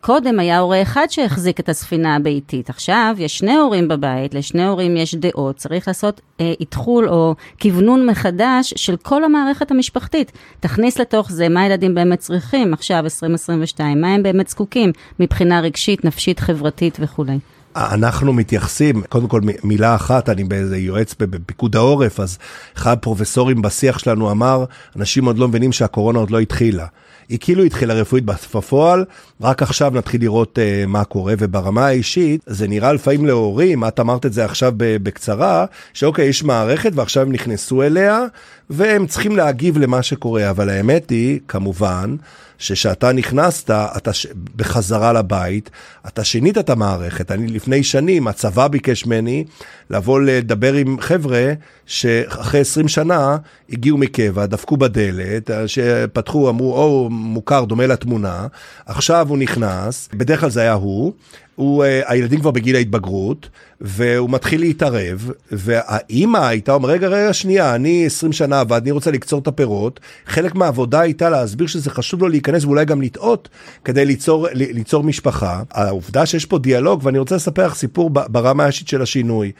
קודם 0.00 0.40
היה 0.40 0.58
הורה 0.58 0.82
אחד 0.82 1.06
שהחזיק 1.08 1.60
את 1.60 1.68
הספינה 1.68 2.16
הביתית, 2.16 2.70
עכשיו 2.70 3.14
יש 3.18 3.38
שני 3.38 3.54
הורים 3.54 3.88
בבית, 3.88 4.34
לשני 4.34 4.64
הורים 4.66 4.96
יש 4.96 5.14
דעות, 5.14 5.56
צריך 5.56 5.88
לעשות 5.88 6.20
אה, 6.40 6.52
או 6.86 7.34
כוונון 7.62 8.06
מחדש 8.06 8.74
של 8.76 8.96
כל 8.96 9.24
המערכת 9.24 9.70
המשפחתית. 9.70 10.32
תכניס 10.60 10.98
לתוך 10.98 11.30
זה 11.30 11.48
מה 11.48 11.62
הילדים 11.62 11.94
באמת 11.94 12.18
צריכים 12.18 12.72
עכשיו, 12.72 13.04
2022, 13.04 14.00
מה 14.00 14.14
הם 14.14 14.22
באמת 14.32 14.48
זקוקים 14.48 14.92
מבחינה 15.20 15.60
רגשית, 15.60 16.04
נפשית, 16.04 16.40
חברתית 16.40 16.96
וכולי. 17.00 17.38
אנחנו 17.76 18.32
מתייחסים, 18.32 19.02
קודם 19.08 19.28
כל 19.28 19.40
מילה 19.64 19.94
אחת, 19.94 20.28
אני 20.28 20.44
באיזה 20.44 20.78
יועץ 20.78 21.14
בפיקוד 21.18 21.76
העורף, 21.76 22.20
אז 22.20 22.38
אחד 22.76 22.92
הפרופסורים 22.92 23.62
בשיח 23.62 23.98
שלנו 23.98 24.30
אמר, 24.30 24.64
אנשים 24.96 25.24
עוד 25.24 25.38
לא 25.38 25.48
מבינים 25.48 25.72
שהקורונה 25.72 26.18
עוד 26.18 26.30
לא 26.30 26.40
התחילה. 26.40 26.86
היא 27.28 27.38
כאילו 27.40 27.64
התחילה 27.64 27.94
רפואית 27.94 28.24
בפועל, 28.24 29.04
רק 29.40 29.62
עכשיו 29.62 29.90
נתחיל 29.94 30.20
לראות 30.20 30.58
uh, 30.58 30.86
מה 30.86 31.04
קורה, 31.04 31.34
וברמה 31.38 31.86
האישית, 31.86 32.40
זה 32.46 32.68
נראה 32.68 32.92
לפעמים 32.92 33.26
להורים, 33.26 33.84
את 33.84 34.00
אמרת 34.00 34.26
את 34.26 34.32
זה 34.32 34.44
עכשיו 34.44 34.72
בקצרה, 34.76 35.64
שאוקיי, 35.92 36.26
יש 36.26 36.42
מערכת 36.42 36.90
ועכשיו 36.94 37.22
הם 37.22 37.32
נכנסו 37.32 37.82
אליה, 37.82 38.24
והם 38.70 39.06
צריכים 39.06 39.36
להגיב 39.36 39.78
למה 39.78 40.02
שקורה, 40.02 40.50
אבל 40.50 40.68
האמת 40.68 41.10
היא, 41.10 41.40
כמובן, 41.48 42.16
שכשאתה 42.58 43.12
נכנסת, 43.12 43.70
אתה 43.70 44.12
ש... 44.12 44.26
בחזרה 44.56 45.12
לבית, 45.12 45.70
אתה 46.06 46.24
שינית 46.24 46.58
את 46.58 46.70
המערכת. 46.70 47.30
אני 47.30 47.46
לפני 47.48 47.82
שנים, 47.82 48.28
הצבא 48.28 48.68
ביקש 48.68 49.06
ממני 49.06 49.44
לבוא 49.90 50.20
לדבר 50.20 50.74
עם 50.74 51.00
חבר'ה 51.00 51.52
שאחרי 51.86 52.60
20 52.60 52.88
שנה 52.88 53.36
הגיעו 53.70 53.98
מקבע, 53.98 54.46
דפקו 54.46 54.76
בדלת, 54.76 55.50
שפתחו, 55.66 56.50
אמרו, 56.50 56.74
או, 56.74 57.08
מוכר, 57.10 57.64
דומה 57.64 57.86
לתמונה, 57.86 58.46
עכשיו 58.86 59.28
הוא 59.28 59.38
נכנס, 59.38 60.08
בדרך 60.14 60.40
כלל 60.40 60.50
זה 60.50 60.60
היה 60.60 60.72
הוא, 60.72 61.12
הוא, 61.60 61.84
אה, 61.84 62.00
הילדים 62.06 62.40
כבר 62.40 62.50
בגיל 62.50 62.76
ההתבגרות, 62.76 63.48
והוא 63.80 64.30
מתחיל 64.30 64.60
להתערב, 64.60 65.30
והאימא 65.52 66.38
הייתה 66.38 66.72
אומרת, 66.72 66.90
רגע, 66.90 67.08
רגע, 67.08 67.32
שנייה, 67.32 67.74
אני 67.74 68.06
20 68.06 68.32
שנה 68.32 68.60
עבד, 68.60 68.80
אני 68.82 68.90
רוצה 68.90 69.10
לקצור 69.10 69.40
את 69.40 69.46
הפירות. 69.46 70.00
חלק 70.26 70.54
מהעבודה 70.54 71.00
הייתה 71.00 71.30
להסביר 71.30 71.66
שזה 71.66 71.90
חשוב 71.90 72.20
לו 72.22 72.28
להיכנס 72.28 72.64
ואולי 72.64 72.84
גם 72.84 73.02
לטעות, 73.02 73.48
כדי 73.84 74.04
ליצור, 74.04 74.46
ליצור 74.52 75.04
משפחה. 75.04 75.62
העובדה 75.70 76.26
שיש 76.26 76.44
פה 76.44 76.58
דיאלוג, 76.58 77.00
ואני 77.02 77.18
רוצה 77.18 77.36
לספר 77.36 77.66
לך 77.66 77.74
סיפור 77.74 78.10
ברמה 78.10 78.64
האישית 78.64 78.88
של 78.88 79.02
השינוי. 79.02 79.52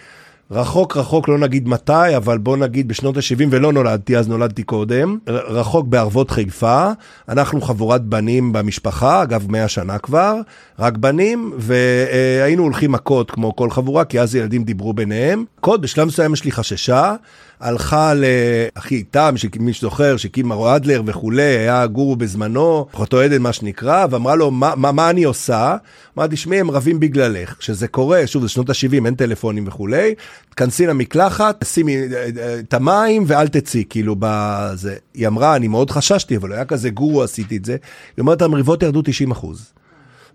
רחוק 0.52 0.96
רחוק, 0.96 1.28
לא 1.28 1.38
נגיד 1.38 1.68
מתי, 1.68 2.16
אבל 2.16 2.38
בוא 2.38 2.56
נגיד 2.56 2.88
בשנות 2.88 3.16
ה-70, 3.16 3.46
ולא 3.50 3.72
נולדתי, 3.72 4.16
אז 4.16 4.28
נולדתי 4.28 4.62
קודם, 4.62 5.18
רחוק 5.26 5.86
בערבות 5.86 6.30
חיפה, 6.30 6.90
אנחנו 7.28 7.60
חבורת 7.60 8.04
בנים 8.04 8.52
במשפחה, 8.52 9.22
אגב 9.22 9.50
100 9.50 9.68
שנה 9.68 9.98
כבר, 9.98 10.36
רק 10.78 10.96
בנים, 10.96 11.52
והיינו 11.58 12.62
הולכים 12.62 12.92
מכות 12.92 13.30
כמו 13.30 13.56
כל 13.56 13.70
חבורה, 13.70 14.04
כי 14.04 14.20
אז 14.20 14.34
ילדים 14.34 14.64
דיברו 14.64 14.92
ביניהם. 14.92 15.44
קוד, 15.60 15.82
בשלב 15.82 16.06
מסוים 16.06 16.32
יש 16.32 16.44
לי 16.44 16.52
חששה, 16.52 17.14
הלכה 17.60 18.12
לאחי 18.14 18.94
איתם, 18.94 19.34
מי 19.60 19.72
שזוכר, 19.72 20.16
שהקים 20.16 20.48
מרו 20.48 20.76
אדלר 20.76 21.02
וכולי, 21.06 21.42
היה 21.42 21.86
גורו 21.86 22.16
בזמנו, 22.16 22.86
אחותו 22.94 23.20
עדן 23.20 23.42
מה 23.42 23.52
שנקרא, 23.52 24.06
ואמרה 24.10 24.34
לו, 24.34 24.50
מה, 24.50 24.72
מה, 24.76 24.92
מה 24.92 25.10
אני 25.10 25.24
עושה? 25.24 25.76
אמרתי, 26.18 26.36
שמי, 26.36 26.60
הם 26.60 26.70
רבים 26.70 27.00
בגללך. 27.00 27.56
כשזה 27.58 27.88
קורה, 27.88 28.26
שוב, 28.26 28.42
זה 28.42 28.48
שנות 28.48 28.70
ה-70, 28.70 29.06
אין 29.06 29.14
טלפונים 29.14 29.68
וכולי, 29.68 30.14
תכנסי 30.50 30.86
למקלחת, 30.86 31.64
שימי 31.64 31.96
אה, 31.96 32.28
אה, 32.38 32.58
את 32.58 32.74
המים 32.74 33.24
ואל 33.26 33.48
תצאי, 33.48 33.84
כאילו, 33.90 34.16
בזה. 34.18 34.96
היא 35.14 35.26
אמרה, 35.26 35.56
אני 35.56 35.68
מאוד 35.68 35.90
חששתי, 35.90 36.36
אבל 36.36 36.52
היה 36.52 36.64
כזה 36.64 36.90
גורו, 36.90 37.22
עשיתי 37.22 37.56
את 37.56 37.64
זה. 37.64 37.72
היא 38.16 38.22
אומרת, 38.22 38.42
המריבות 38.42 38.82
ירדו 38.82 39.02
90 39.02 39.30
אחוז. 39.30 39.72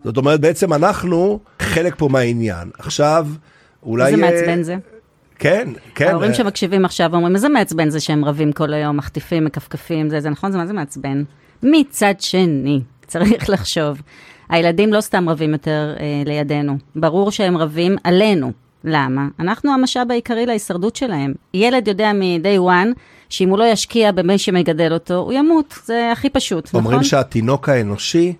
זאת 0.03 0.17
אומרת, 0.17 0.41
בעצם 0.41 0.73
אנחנו 0.73 1.39
חלק 1.59 1.95
פה 1.97 2.09
מהעניין. 2.11 2.69
עכשיו, 2.77 3.27
אולי... 3.83 4.05
איזה 4.05 4.17
מעצבן 4.17 4.63
זה. 4.63 4.75
כן, 5.39 5.69
כן. 5.95 6.07
ההורים 6.07 6.33
שמקשיבים 6.33 6.85
עכשיו 6.85 7.15
אומרים, 7.15 7.35
איזה 7.35 7.49
מעצבן 7.49 7.89
זה 7.89 7.99
שהם 7.99 8.25
רבים 8.25 8.51
כל 8.51 8.73
היום, 8.73 8.97
מחטיפים, 8.97 9.45
מכפכפים, 9.45 10.09
זה, 10.09 10.21
זה 10.21 10.29
נכון? 10.29 10.51
זה 10.51 10.57
מה 10.57 10.67
זה 10.67 10.73
מעצבן? 10.73 11.23
מצד 11.63 12.13
שני, 12.19 12.81
צריך 13.07 13.49
לחשוב, 13.53 14.01
הילדים 14.49 14.93
לא 14.93 15.01
סתם 15.01 15.29
רבים 15.29 15.51
יותר 15.51 15.95
אה, 15.99 16.23
לידינו, 16.25 16.77
ברור 16.95 17.31
שהם 17.31 17.57
רבים 17.57 17.95
עלינו. 18.03 18.51
למה? 18.87 19.27
אנחנו 19.39 19.73
המשאב 19.73 20.11
העיקרי 20.11 20.45
להישרדות 20.45 20.95
שלהם. 20.95 21.33
ילד 21.53 21.87
יודע 21.87 22.13
מ-day 22.13 22.59
one, 22.59 22.99
שאם 23.29 23.49
הוא 23.49 23.57
לא 23.57 23.63
ישקיע 23.63 24.11
במי 24.11 24.37
שמגדל 24.37 24.93
אותו, 24.93 25.15
הוא 25.15 25.33
ימות. 25.33 25.79
זה 25.85 26.09
הכי 26.11 26.29
פשוט, 26.29 26.65
אומרים 26.65 26.81
נכון? 26.81 26.93
אומרים 26.93 27.03
שהתינוק 27.03 27.69
האנושי, 27.69 28.33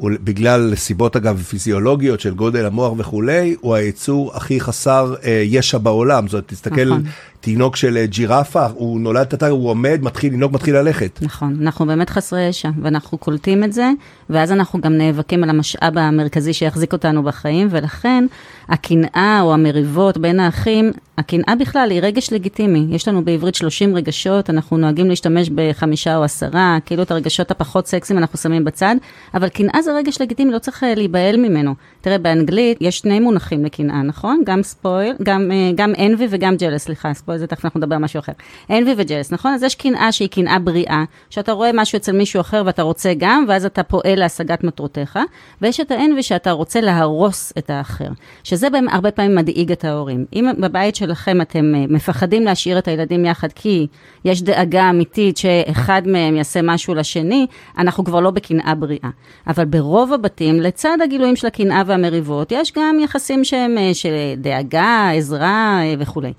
בגלל 0.00 0.74
סיבות 0.74 1.16
אגב 1.16 1.42
פיזיולוגיות 1.42 2.20
של 2.20 2.34
גודל 2.34 2.66
המוח 2.66 2.92
וכולי, 2.96 3.56
הוא 3.60 3.74
היצור 3.74 4.32
הכי 4.34 4.60
חסר 4.60 5.14
אה, 5.24 5.42
ישע 5.44 5.78
בעולם. 5.78 6.28
זאת 6.28 6.32
אומרת, 6.32 6.48
תסתכל, 6.48 6.84
נכון. 6.84 7.02
תינוק 7.46 7.76
של 7.76 7.96
אה, 7.96 8.06
ג'ירפה, 8.06 8.66
הוא 8.74 9.00
נולד, 9.00 9.32
אתה, 9.32 9.48
הוא 9.48 9.70
עומד, 9.70 9.98
מתחיל 10.02 10.32
לנהוג, 10.32 10.54
מתחיל 10.54 10.76
ללכת. 10.76 11.18
נכון, 11.22 11.56
אנחנו 11.62 11.86
באמת 11.86 12.10
חסרי 12.10 12.42
ישע, 12.42 12.70
ואנחנו 12.82 13.18
קולטים 13.18 13.64
את 13.64 13.72
זה, 13.72 13.90
ואז 14.30 14.52
אנחנו 14.52 14.80
גם 14.80 14.92
נאבקים 14.92 15.44
על 15.44 15.50
המשאב 15.50 15.98
המרכזי 15.98 16.52
שיחזיק 16.52 16.92
אותנו 16.92 17.22
בחיים, 17.22 17.68
ולכן 17.70 18.24
הקנאה 18.68 19.40
או 19.42 19.54
המריבות 19.54 20.18
בין 20.18 20.40
האחים, 20.40 20.92
הקנאה 21.18 21.54
בכלל 21.60 21.90
היא 21.90 22.00
רגש 22.02 22.32
לגיטימי. 22.32 22.86
יש 22.90 23.08
לנו 23.08 23.24
בעברית 23.24 23.54
30 23.54 23.96
רגשות, 23.96 24.50
אנחנו 24.50 24.76
נוהגים 24.76 25.08
להשתמש 25.08 25.50
בחמישה 25.54 26.16
או 26.16 26.24
עשרה, 26.24 26.78
כאילו 26.86 27.02
את 27.02 27.10
הרגשות 27.10 27.50
הפחות 27.50 27.86
סקסיים 27.86 28.18
אנחנו 28.18 28.38
שמים 28.38 28.64
בצד, 28.64 28.96
אבל 29.34 29.48
קנאה 29.48 29.82
זה 29.82 29.92
רגש 29.92 30.20
לגיטימי, 30.20 30.52
לא 30.52 30.58
צריך 30.58 30.84
אה, 30.84 30.94
להיבהל 30.94 31.36
ממנו. 31.36 31.74
תראה, 32.06 32.18
באנגלית 32.18 32.78
יש 32.80 32.98
שני 32.98 33.20
מונחים 33.20 33.64
לקנאה, 33.64 34.02
נכון? 34.02 34.42
גם 34.44 34.62
ספויל, 34.62 35.16
גם, 35.22 35.50
אה, 35.52 35.70
גם 35.74 35.92
envy 35.94 36.22
וגם 36.30 36.54
jealous, 36.54 36.78
סליחה, 36.78 37.14
ספויל 37.14 37.38
זה 37.38 37.46
תכף 37.46 37.64
אנחנו 37.64 37.80
נדבר 37.80 37.94
על 37.94 38.02
משהו 38.02 38.18
אחר. 38.20 38.32
envy 38.68 38.90
וג'לס, 38.96 39.32
נכון? 39.32 39.52
אז 39.52 39.62
יש 39.62 39.74
קנאה 39.74 40.12
שהיא 40.12 40.28
קנאה 40.28 40.58
בריאה, 40.58 41.04
שאתה 41.30 41.52
רואה 41.52 41.70
משהו 41.74 41.96
אצל 41.96 42.12
מישהו 42.12 42.40
אחר 42.40 42.62
ואתה 42.66 42.82
רוצה 42.82 43.12
גם, 43.18 43.44
ואז 43.48 43.64
אתה 43.64 43.82
פועל 43.82 44.18
להשגת 44.18 44.64
מטרותיך, 44.64 45.18
ויש 45.62 45.80
את 45.80 45.90
ה-envy 45.90 46.22
שאתה 46.22 46.50
רוצה 46.50 46.80
להרוס 46.80 47.52
את 47.58 47.70
האחר, 47.70 48.08
שזה 48.44 48.68
הרבה 48.90 49.10
פעמים 49.10 49.34
מדאיג 49.34 49.72
את 49.72 49.84
ההורים. 49.84 50.24
אם 50.32 50.50
בבית 50.58 50.96
שלכם 50.96 51.40
אתם 51.40 51.74
אה, 51.74 51.84
מפחדים 51.88 52.44
להשאיר 52.44 52.78
את 52.78 52.88
הילדים 52.88 53.24
יחד 53.24 53.52
כי 53.54 53.86
יש 54.24 54.42
דאגה 54.42 54.90
אמיתית 54.90 55.36
שאחד 55.36 56.02
מהם 56.06 56.36
יעשה 56.36 56.60
משהו 56.62 56.94
לשני, 56.94 57.46
אנחנו 57.78 58.04
כבר 58.04 58.20
לא 58.20 58.30
בקנאה 58.30 58.74
בריאה. 58.74 59.10
אבל 59.46 59.64
ברוב 59.64 60.12
הבתים, 60.12 60.60
לצד 60.60 60.98
הגילויים 61.04 61.36
של 61.36 61.46
הקנאה 61.46 61.82
והמריבות, 62.02 62.52
יש 62.52 62.72
גם 62.72 62.98
יחסים 63.00 63.44
שהם 63.44 63.78
אה, 63.78 63.94
של 63.94 64.12
דאגה, 64.36 65.10
עזרה 65.14 65.80
אה, 65.82 65.94
וכולי. 65.98 66.32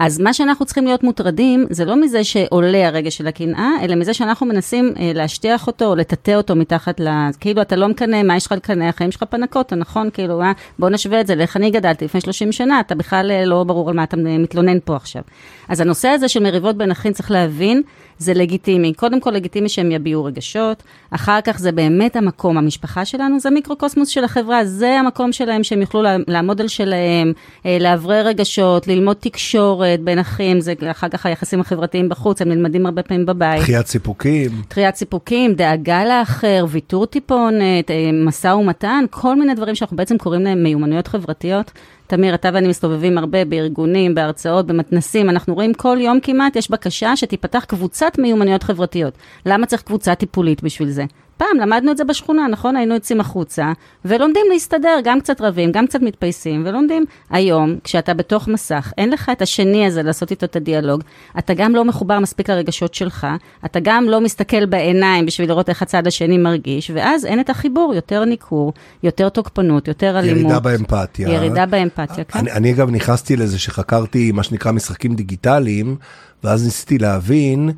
אז 0.00 0.20
מה 0.20 0.34
שאנחנו 0.34 0.66
צריכים 0.66 0.84
להיות 0.84 1.02
מוטרדים, 1.02 1.66
זה 1.70 1.84
לא 1.84 1.96
מזה 1.96 2.24
שעולה 2.24 2.86
הרגש 2.86 3.16
של 3.16 3.26
הקנאה, 3.26 3.70
אלא 3.82 3.94
מזה 3.94 4.14
שאנחנו 4.14 4.46
מנסים 4.46 4.92
אה, 4.98 5.12
להשטיח 5.14 5.66
אותו 5.66 5.84
או 5.84 5.94
לטאטא 5.94 6.30
אותו 6.34 6.56
מתחת 6.56 7.00
ל... 7.00 7.08
כאילו, 7.40 7.62
אתה 7.62 7.76
לא 7.76 7.88
מקנא, 7.88 8.22
מה 8.22 8.36
יש 8.36 8.46
לך 8.46 8.52
לקנא? 8.52 8.84
החיים 8.84 9.12
שלך 9.12 9.22
פנקוטה, 9.22 9.76
נכון? 9.76 10.10
כאילו, 10.12 10.42
אה, 10.42 10.52
בוא 10.78 10.90
נשווה 10.90 11.20
את 11.20 11.26
זה 11.26 11.34
לאיך 11.34 11.56
אני 11.56 11.70
גדלתי 11.70 12.04
לפני 12.04 12.20
30 12.20 12.52
שנה, 12.52 12.80
אתה 12.80 12.94
בכלל 12.94 13.30
אה, 13.30 13.44
לא 13.44 13.64
ברור 13.64 13.88
על 13.88 13.96
מה 13.96 14.02
אתה 14.02 14.16
מתלונן 14.16 14.78
פה 14.84 14.96
עכשיו. 14.96 15.22
אז 15.68 15.80
הנושא 15.80 16.08
הזה 16.08 16.28
של 16.28 16.42
מריבות 16.42 16.76
בין 16.76 16.90
אחים, 16.90 17.12
צריך 17.12 17.30
להבין, 17.30 17.82
זה 18.18 18.34
לגיטימי. 18.34 18.94
קודם 18.94 19.20
כל 19.20 19.30
לגיטימי 19.30 19.68
שהם 19.68 19.92
יביעו 19.92 20.24
רגשות, 20.24 20.82
אחר 21.10 21.40
כך 21.40 21.58
זה 21.58 21.72
באמת 21.72 22.16
המקום, 22.16 22.58
המשפחה 22.58 23.04
שלנו, 23.04 23.40
זה 23.40 23.50
מיקרוקוסמוס 23.50 24.08
של 24.08 24.24
החברה, 24.24 24.64
זה 24.64 24.98
המקום 25.00 25.32
שלהם 25.32 25.64
שהם 25.64 25.80
יוכלו 25.80 26.02
לעמוד 26.28 26.60
על 26.60 26.68
שלהם, 26.68 27.32
אה, 27.66 27.76
לאוורר 27.80 28.26
רגשות, 28.26 28.88
ללמוד 28.88 29.16
תקשורת 29.20 29.89
בין 30.00 30.18
אחים, 30.18 30.60
זה 30.60 30.74
אחר 30.90 31.08
כך 31.08 31.26
היחסים 31.26 31.60
החברתיים 31.60 32.08
בחוץ, 32.08 32.42
הם 32.42 32.48
נלמדים 32.48 32.86
הרבה 32.86 33.02
פעמים 33.02 33.26
בבית. 33.26 33.60
דחיית 33.60 33.86
סיפוקים. 33.86 34.50
דחיית 34.70 34.94
סיפוקים, 34.94 35.54
דאגה 35.54 36.04
לאחר, 36.04 36.66
ויתור 36.68 37.06
טיפונת, 37.06 37.90
אה, 37.90 38.10
משא 38.12 38.48
ומתן, 38.48 39.04
כל 39.10 39.36
מיני 39.36 39.54
דברים 39.54 39.74
שאנחנו 39.74 39.96
בעצם 39.96 40.18
קוראים 40.18 40.42
להם 40.42 40.62
מיומנויות 40.62 41.06
חברתיות. 41.06 41.72
תמיר, 42.06 42.34
אתה 42.34 42.50
ואני 42.52 42.68
מסתובבים 42.68 43.18
הרבה 43.18 43.44
בארגונים, 43.44 44.14
בהרצאות, 44.14 44.66
במתנסים, 44.66 45.30
אנחנו 45.30 45.54
רואים 45.54 45.74
כל 45.74 45.98
יום 46.00 46.20
כמעט, 46.20 46.56
יש 46.56 46.70
בקשה 46.70 47.16
שתיפתח 47.16 47.64
קבוצת 47.64 48.12
מיומנויות 48.18 48.62
חברתיות. 48.62 49.14
למה 49.46 49.66
צריך 49.66 49.82
קבוצה 49.82 50.14
טיפולית 50.14 50.62
בשביל 50.62 50.90
זה? 50.90 51.04
פעם 51.40 51.58
למדנו 51.60 51.92
את 51.92 51.96
זה 51.96 52.04
בשכונה, 52.04 52.46
נכון? 52.48 52.76
היינו 52.76 52.94
יוצאים 52.94 53.20
החוצה, 53.20 53.72
ולומדים 54.04 54.42
להסתדר, 54.52 54.98
גם 55.04 55.20
קצת 55.20 55.40
רבים, 55.40 55.72
גם 55.72 55.86
קצת 55.86 56.02
מתפייסים, 56.02 56.62
ולומדים. 56.66 57.04
היום, 57.30 57.76
כשאתה 57.84 58.14
בתוך 58.14 58.48
מסך, 58.48 58.92
אין 58.98 59.10
לך 59.10 59.30
את 59.32 59.42
השני 59.42 59.86
הזה 59.86 60.02
לעשות 60.02 60.30
איתו 60.30 60.46
את 60.46 60.56
הדיאלוג, 60.56 61.02
אתה 61.38 61.54
גם 61.54 61.74
לא 61.74 61.84
מחובר 61.84 62.18
מספיק 62.18 62.50
לרגשות 62.50 62.94
שלך, 62.94 63.26
אתה 63.64 63.80
גם 63.82 64.04
לא 64.04 64.20
מסתכל 64.20 64.66
בעיניים 64.66 65.26
בשביל 65.26 65.48
לראות 65.48 65.68
איך 65.68 65.82
הצד 65.82 66.06
השני 66.06 66.38
מרגיש, 66.38 66.90
ואז 66.94 67.26
אין 67.26 67.40
את 67.40 67.50
החיבור, 67.50 67.94
יותר 67.94 68.24
ניכור, 68.24 68.72
יותר 69.02 69.28
תוקפנות, 69.28 69.88
יותר 69.88 70.18
אלימות. 70.18 70.40
ירידה 70.40 70.60
באמפתיה. 70.60 71.28
ירידה 71.28 71.66
באמפתיה, 71.66 72.24
כן. 72.24 72.38
אני, 72.38 72.52
אני 72.52 72.72
אגב 72.72 72.90
נכנסתי 72.90 73.36
לזה 73.36 73.58
שחקרתי 73.58 74.32
מה 74.32 74.42
שנקרא 74.42 74.72
משחקים 74.72 75.14
דיגיטליים, 75.14 75.96
ואז 76.44 76.64
ניסיתי 76.64 76.98
להבין 76.98 77.70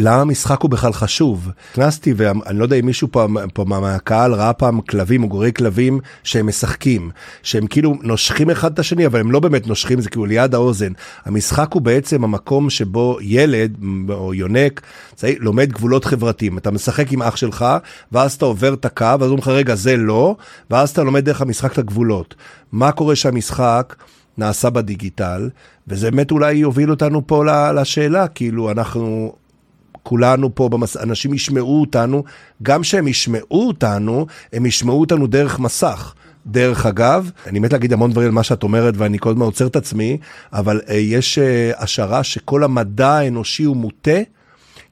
למה 0.00 0.20
המשחק 0.20 0.60
הוא 0.60 0.70
בכלל 0.70 0.92
חשוב. 0.92 1.50
נכנסתי 1.72 2.14
ואני 2.16 2.58
לא 2.58 2.64
יודע 2.64 2.76
אם 2.76 2.86
מישהו 2.86 3.08
פה, 3.10 3.26
פה 3.54 3.64
מהקהל 3.64 4.34
ראה 4.34 4.52
פעם 4.52 4.80
כלבים 4.80 5.22
או 5.22 5.42
כלבים 5.56 6.00
שהם 6.24 6.46
משחקים, 6.46 7.10
שהם 7.42 7.66
כאילו 7.66 7.96
נושכים 8.02 8.50
אחד 8.50 8.72
את 8.72 8.78
השני, 8.78 9.06
אבל 9.06 9.20
הם 9.20 9.30
לא 9.30 9.40
באמת 9.40 9.66
נושכים, 9.66 10.00
זה 10.00 10.10
כאילו 10.10 10.26
ליד 10.26 10.54
האוזן. 10.54 10.92
המשחק 11.24 11.72
הוא 11.72 11.82
בעצם 11.82 12.24
המקום 12.24 12.70
שבו 12.70 13.18
ילד 13.20 13.76
או 14.08 14.34
יונק 14.34 14.80
צעיר, 15.14 15.36
לומד 15.40 15.72
גבולות 15.72 16.04
חברתיים. 16.04 16.58
אתה 16.58 16.70
משחק 16.70 17.12
עם 17.12 17.22
אח 17.22 17.36
שלך, 17.36 17.64
ואז 18.12 18.32
אתה 18.32 18.44
עובר 18.44 18.74
את 18.74 18.84
הקו, 18.84 19.04
ואז 19.04 19.22
אומרים 19.22 19.38
לך 19.38 19.48
רגע 19.48 19.74
זה 19.74 19.96
לא, 19.96 20.36
ואז 20.70 20.90
אתה 20.90 21.02
לומד 21.02 21.24
דרך 21.24 21.40
המשחק 21.40 21.72
את 21.72 21.78
הגבולות. 21.78 22.34
מה 22.72 22.92
קורה 22.92 23.16
שהמשחק 23.16 23.94
נעשה 24.38 24.70
בדיגיטל, 24.70 25.50
וזה 25.88 26.10
באמת 26.10 26.30
אולי 26.30 26.52
יוביל 26.54 26.90
אותנו 26.90 27.26
פה 27.26 27.44
לשאלה, 27.72 28.28
כאילו 28.28 28.70
אנחנו... 28.70 29.32
כולנו 30.08 30.54
פה, 30.54 30.68
במס... 30.68 30.96
אנשים 30.96 31.34
ישמעו 31.34 31.80
אותנו, 31.80 32.24
גם 32.62 32.84
שהם 32.84 33.08
ישמעו 33.08 33.68
אותנו, 33.68 34.26
הם 34.52 34.66
ישמעו 34.66 35.00
אותנו 35.00 35.26
דרך 35.26 35.58
מסך. 35.58 36.14
דרך 36.46 36.86
אגב, 36.86 37.30
אני 37.46 37.58
מת 37.58 37.72
להגיד 37.72 37.92
המון 37.92 38.10
דברים 38.10 38.28
על 38.28 38.34
מה 38.34 38.42
שאת 38.42 38.62
אומרת 38.62 38.94
ואני 38.96 39.18
כל 39.18 39.30
הזמן 39.30 39.42
עוצר 39.42 39.66
את 39.66 39.76
עצמי, 39.76 40.18
אבל 40.52 40.80
uh, 40.86 40.92
יש 40.92 41.38
uh, 41.38 41.82
השערה 41.82 42.22
שכל 42.22 42.64
המדע 42.64 43.08
האנושי 43.08 43.64
הוא 43.64 43.76
מוטה, 43.76 44.20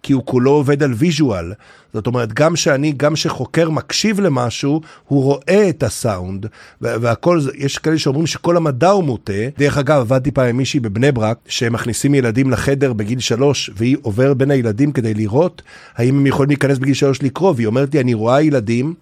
כי 0.04 0.12
הוא 0.12 0.23
כולו 0.26 0.50
עובד 0.50 0.82
על 0.82 0.92
ויז'ואל. 0.92 1.52
זאת 1.94 2.06
אומרת, 2.06 2.32
גם 2.32 2.56
שאני, 2.56 2.92
גם 2.96 3.16
שחוקר 3.16 3.70
מקשיב 3.70 4.20
למשהו, 4.20 4.80
הוא 5.08 5.23
רואה 5.23 5.68
את 5.68 5.82
הסאונד, 5.82 6.46
והכל, 6.80 7.40
יש 7.54 7.78
כאלה 7.78 7.99
שאומרים 7.99 8.26
שכל 8.26 8.56
המדע 8.56 8.90
הוא 8.90 9.04
מוטה. 9.04 9.32
דרך 9.58 9.78
אגב, 9.78 10.00
עבדתי 10.00 10.30
פעם 10.30 10.49
עם 10.49 10.56
מישהי 10.56 10.80
בבני 10.80 11.12
ברק, 11.12 11.38
שהם 11.49 11.73
מכניסים 11.73 12.14
ילדים 12.14 12.50
לחדר 12.50 12.92
בגיל 12.92 13.20
שלוש, 13.20 13.70
והיא 13.76 13.96
עוברת 14.02 14.37
בין 14.37 14.50
הילדים 14.50 14.92
כדי 14.92 15.14
לראות 15.14 15.62
האם 15.96 16.18
הם 16.18 16.26
יכולים 16.26 16.49
להיכנס 16.49 16.78
בגיל 16.78 16.94
שלוש 16.94 17.23
לקרוא, 17.23 17.52
והיא 17.56 17.66
אומרת 17.66 17.94
לי, 17.94 18.00
אני 18.00 18.14
רואה 18.14 18.42
ילדים. 18.42 18.94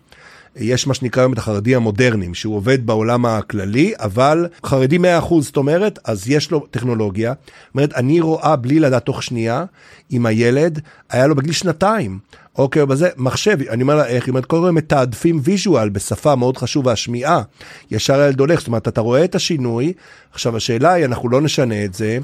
יש 0.56 0.86
מה 0.86 0.94
שנקרא 0.94 1.22
היום 1.22 1.32
את 1.32 1.38
החרדים 1.38 1.76
המודרניים, 1.76 2.34
שהוא 2.34 2.56
עובד 2.56 2.86
בעולם 2.86 3.26
הכללי, 3.26 3.92
אבל 3.98 4.46
חרדי 4.66 4.98
100%, 4.98 5.00
זאת 5.40 5.56
אומרת, 5.56 5.98
אז 6.04 6.28
יש 6.28 6.50
לו 6.50 6.66
טכנולוגיה. 6.70 7.32
זאת 7.32 7.74
אומרת, 7.74 7.94
אני 7.94 8.20
רואה 8.20 8.56
בלי 8.56 8.80
לדעת 8.80 9.04
תוך 9.04 9.22
שנייה, 9.22 9.64
אם 10.12 10.26
הילד 10.26 10.80
היה 11.10 11.26
לו 11.26 11.34
בגיל 11.34 11.52
שנתיים. 11.52 12.18
אוקיי, 12.58 12.86
בזה, 12.86 13.08
מחשב, 13.16 13.58
אני 13.70 13.82
אומר 13.82 13.94
לה, 13.94 14.06
איך, 14.06 14.28
אם 14.28 14.38
את 14.38 14.46
כל 14.46 14.56
הזמן 14.56 14.70
מתעדפים 14.70 15.40
ויז'ואל 15.44 15.88
בשפה 15.88 16.34
מאוד 16.34 16.56
חשובה, 16.56 16.92
השמיעה, 16.92 17.42
ישר 17.90 18.20
הילד 18.20 18.40
הולך, 18.40 18.58
זאת 18.58 18.66
אומרת, 18.66 18.88
אתה 18.88 19.00
רואה 19.00 19.24
את 19.24 19.34
השינוי, 19.34 19.92
עכשיו 20.32 20.56
השאלה 20.56 20.92
היא, 20.92 21.04
אנחנו 21.04 21.28
לא 21.28 21.40
נשנה 21.40 21.84
את 21.84 21.94
זה, 21.94 22.18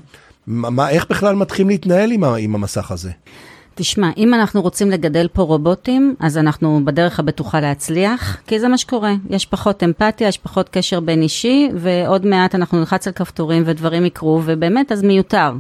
מה, 0.47 0.91
איך 0.91 1.07
בכלל 1.11 1.35
מתחילים 1.35 1.69
להתנהל 1.69 2.11
עם, 2.11 2.25
עם 2.25 2.55
המסך 2.55 2.91
הזה? 2.91 3.11
תשמע, 3.81 4.11
אם 4.17 4.35
אנחנו 4.35 4.63
רוצים 4.63 4.91
לגדל 4.91 5.29
פה 5.33 5.43
רובוטים, 5.43 6.15
אז 6.21 6.39
אנחנו 6.39 6.81
בדרך 6.85 7.21
הבטוחה 7.21 7.61
להצליח, 7.61 8.37
כי 8.47 8.61
זה 8.61 8.69
מה 8.69 8.79
שקורה. 8.79 9.15
יש 9.31 9.47
פחות 9.47 9.83
אמפתיה, 9.83 10.29
יש 10.29 10.39
פחות 10.39 10.69
קשר 10.69 11.01
בין 11.01 11.23
אישי, 11.23 11.69
ועוד 11.75 12.27
מעט 12.27 12.55
אנחנו 12.55 12.79
נלחץ 12.79 13.07
על 13.07 13.13
כפתורים 13.13 13.63
ודברים 13.67 14.05
יקרו, 14.05 14.43
ובאמת, 14.45 14.93
אז 14.93 15.03
מיותר. 15.03 15.53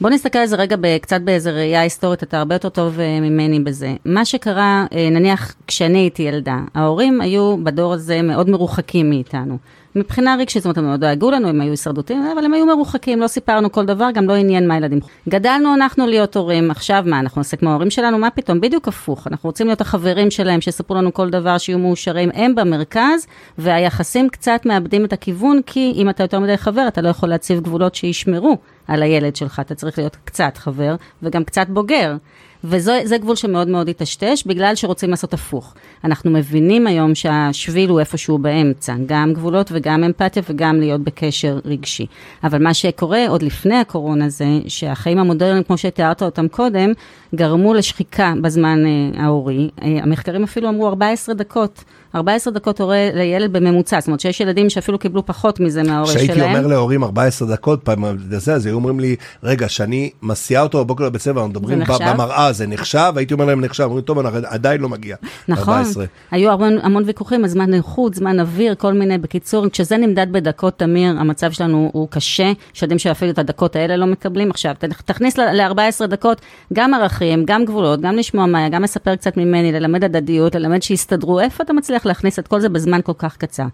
בוא 0.00 0.10
נסתכל 0.10 0.38
על 0.38 0.46
זה 0.46 0.56
רגע 0.56 0.76
קצת 1.02 1.20
באיזה 1.20 1.50
ראייה 1.50 1.80
היסטורית, 1.80 2.22
אתה 2.22 2.38
הרבה 2.38 2.54
יותר 2.54 2.68
טוב 2.68 3.00
אה, 3.00 3.20
ממני 3.20 3.60
בזה. 3.60 3.94
מה 4.04 4.24
שקרה, 4.24 4.86
אה, 4.92 5.08
נניח 5.10 5.54
כשאני 5.66 5.98
הייתי 5.98 6.22
ילדה, 6.22 6.58
ההורים 6.74 7.20
היו 7.20 7.56
בדור 7.64 7.92
הזה 7.92 8.22
מאוד 8.22 8.50
מרוחקים 8.50 9.10
מאיתנו. 9.10 9.58
מבחינה 9.96 10.36
רגשית, 10.38 10.62
זאת 10.62 10.66
אומרת, 10.66 10.78
הם 10.78 10.84
מאוד 10.84 11.00
דאגו 11.00 11.30
לנו, 11.30 11.48
הם 11.48 11.60
היו 11.60 11.70
הישרדותיים, 11.70 12.22
אבל 12.34 12.44
הם 12.44 12.54
היו 12.54 12.66
מרוחקים, 12.66 13.20
לא 13.20 13.26
סיפרנו 13.26 13.72
כל 13.72 13.86
דבר, 13.86 14.08
גם 14.14 14.28
לא 14.28 14.34
עניין 14.34 14.68
מה 14.68 14.76
ילדים. 14.76 15.00
גדלנו 15.28 15.74
אנחנו 15.74 16.06
להיות 16.06 16.36
הורים, 16.36 16.70
עכשיו 16.70 17.02
מה, 17.06 17.20
אנחנו 17.20 17.38
נעשה 17.38 17.56
כמו 17.56 17.70
ההורים 17.70 17.90
שלנו, 17.90 18.18
מה 18.18 18.30
פתאום? 18.30 18.60
בדיוק 18.60 18.88
הפוך. 18.88 19.26
אנחנו 19.26 19.48
רוצים 19.48 19.66
להיות 19.66 19.80
החברים 19.80 20.30
שלהם, 20.30 20.60
שיספרו 20.60 20.96
לנו 20.96 21.12
כל 21.12 21.30
דבר, 21.30 21.58
שיהיו 21.58 21.78
מאושרים, 21.78 22.30
הם 22.34 22.54
במרכז, 22.54 23.26
והיחסים 23.58 24.28
קצת 24.28 24.60
מאבדים 24.66 25.04
את 25.04 25.12
הכיוון, 25.12 25.60
כי 25.66 25.92
אם 25.96 26.10
אתה 26.10 26.24
יותר 26.24 26.40
מדי 26.40 26.56
חבר, 26.56 26.88
אתה 26.88 27.00
לא 27.00 27.08
יכול 27.08 27.28
להציב 27.28 27.60
גבולות 27.60 27.94
שישמרו 27.94 28.56
על 28.90 29.02
הילד 29.02 29.36
שלך, 29.36 29.60
אתה 29.60 29.74
צריך 29.74 29.98
להיות 29.98 30.16
קצת 30.24 30.56
חבר, 30.56 30.96
וגם 31.22 31.44
קצת 31.44 31.66
בוגר. 31.68 32.16
וזה 32.64 33.16
גבול 33.20 33.36
שמאוד 33.36 33.68
מאוד 33.68 33.88
היטשטש, 33.88 34.42
בגלל 34.46 34.74
שרוצים 34.74 35.10
לעשות 35.10 35.34
הפוך. 35.34 35.74
אנחנו 36.04 36.30
מבינים 36.30 36.86
היום 36.86 37.14
שהשביל 37.14 37.90
הוא 37.90 38.00
איפשהו 38.00 38.38
באמצע, 38.38 38.94
גם 39.06 39.32
גבולות 39.32 39.70
וגם 39.72 40.04
אמפתיה 40.04 40.42
וגם 40.50 40.80
להיות 40.80 41.00
בקשר 41.00 41.58
רגשי. 41.64 42.06
אבל 42.44 42.62
מה 42.62 42.74
שקורה 42.74 43.28
עוד 43.28 43.42
לפני 43.42 43.76
הקורונה 43.76 44.28
זה 44.28 44.46
שהחיים 44.68 45.18
המודרניים, 45.18 45.62
כמו 45.62 45.78
שתיארת 45.78 46.22
אותם 46.22 46.48
קודם, 46.48 46.92
גרמו 47.34 47.74
לשחיקה 47.74 48.34
בזמן 48.42 48.78
אה, 48.86 49.22
ההורי. 49.22 49.70
אה, 49.82 49.98
המחקרים 50.02 50.44
אפילו 50.44 50.68
אמרו 50.68 50.88
14 50.88 51.34
דקות. 51.34 51.84
14 52.14 52.52
דקות 52.52 52.80
הורה 52.80 53.08
לילד 53.14 53.52
בממוצע, 53.52 54.00
זאת 54.00 54.06
אומרת 54.06 54.20
שיש 54.20 54.40
ילדים 54.40 54.70
שאפילו 54.70 54.98
קיבלו 54.98 55.26
פחות 55.26 55.60
מזה 55.60 55.82
מההורה 55.82 56.12
שלהם. 56.12 56.24
כשהייתי 56.24 56.42
אומר 56.42 56.66
להורים 56.66 57.04
14 57.04 57.48
דקות, 57.48 57.82
פעם 57.84 58.04
זה, 58.30 58.54
אז 58.54 58.66
היו 58.66 58.74
אומרים 58.74 59.00
לי, 59.00 59.16
רגע, 59.42 59.68
שאני 59.68 60.10
מסיע 60.22 60.62
אותו 60.62 60.84
בבוקר 60.84 61.04
לבית 61.04 61.20
ספר, 61.20 61.30
אנחנו 61.30 61.48
מדברים 61.48 61.80
במראה, 62.06 62.52
זה 62.52 62.66
נחשב? 62.66 63.12
הייתי 63.16 63.34
אומר 63.34 63.44
להם 63.44 63.60
נחשב, 63.60 63.84
אומרים, 63.84 64.00
טוב, 64.00 64.18
אני 64.18 64.46
עדיין 64.46 64.80
לא 64.80 64.88
מגיע. 64.88 65.16
נכון, 65.48 65.74
14. 65.74 66.04
היו 66.30 66.50
המון, 66.50 66.78
המון 66.82 67.02
ויכוחים, 67.06 67.46
זמן 67.46 67.74
איכות, 67.74 68.14
זמן 68.14 68.40
אוויר, 68.40 68.74
כל 68.74 68.92
מיני, 68.92 69.18
בקיצור, 69.18 69.68
כשזה 69.68 69.96
נמדד 69.96 70.26
בדקות, 70.32 70.78
תמיר, 70.78 71.16
המצב 71.18 71.52
שלנו 71.52 71.90
הוא 71.92 72.08
קשה, 72.10 72.52
שיודעים 72.72 72.98
שאפילו 72.98 73.30
את 73.30 73.38
הדקות 73.38 73.76
האלה 73.76 73.96
לא 73.96 74.06
מקבלים. 74.06 74.50
עכשיו, 74.50 74.74
תכניס 75.04 75.38
ל-14 75.38 76.06
דקות 76.06 76.40
גם 76.72 76.94
ערכים, 76.94 77.44
גם 77.46 77.64
גבולות, 77.64 78.00
גם 78.00 78.16
לשמוע 78.16 78.46
מה, 78.46 78.68
גם 78.68 78.82
לספר 78.82 79.16
קצת 79.16 79.36
ממני, 79.36 79.72
ללמד 79.72 80.04
הדדיות, 80.04 80.54
ללמד 80.54 80.82
שיסתדרו, 80.82 81.40
איפה 81.40 81.62
אתה 81.62 81.72
מצליח 81.72 81.99
להכניס 82.06 82.38
את 82.38 82.48
כל 82.48 82.60
זה 82.60 82.68
בזמן 82.68 83.00
כל 83.04 83.12
כך 83.18 83.36
קצר? 83.36 83.66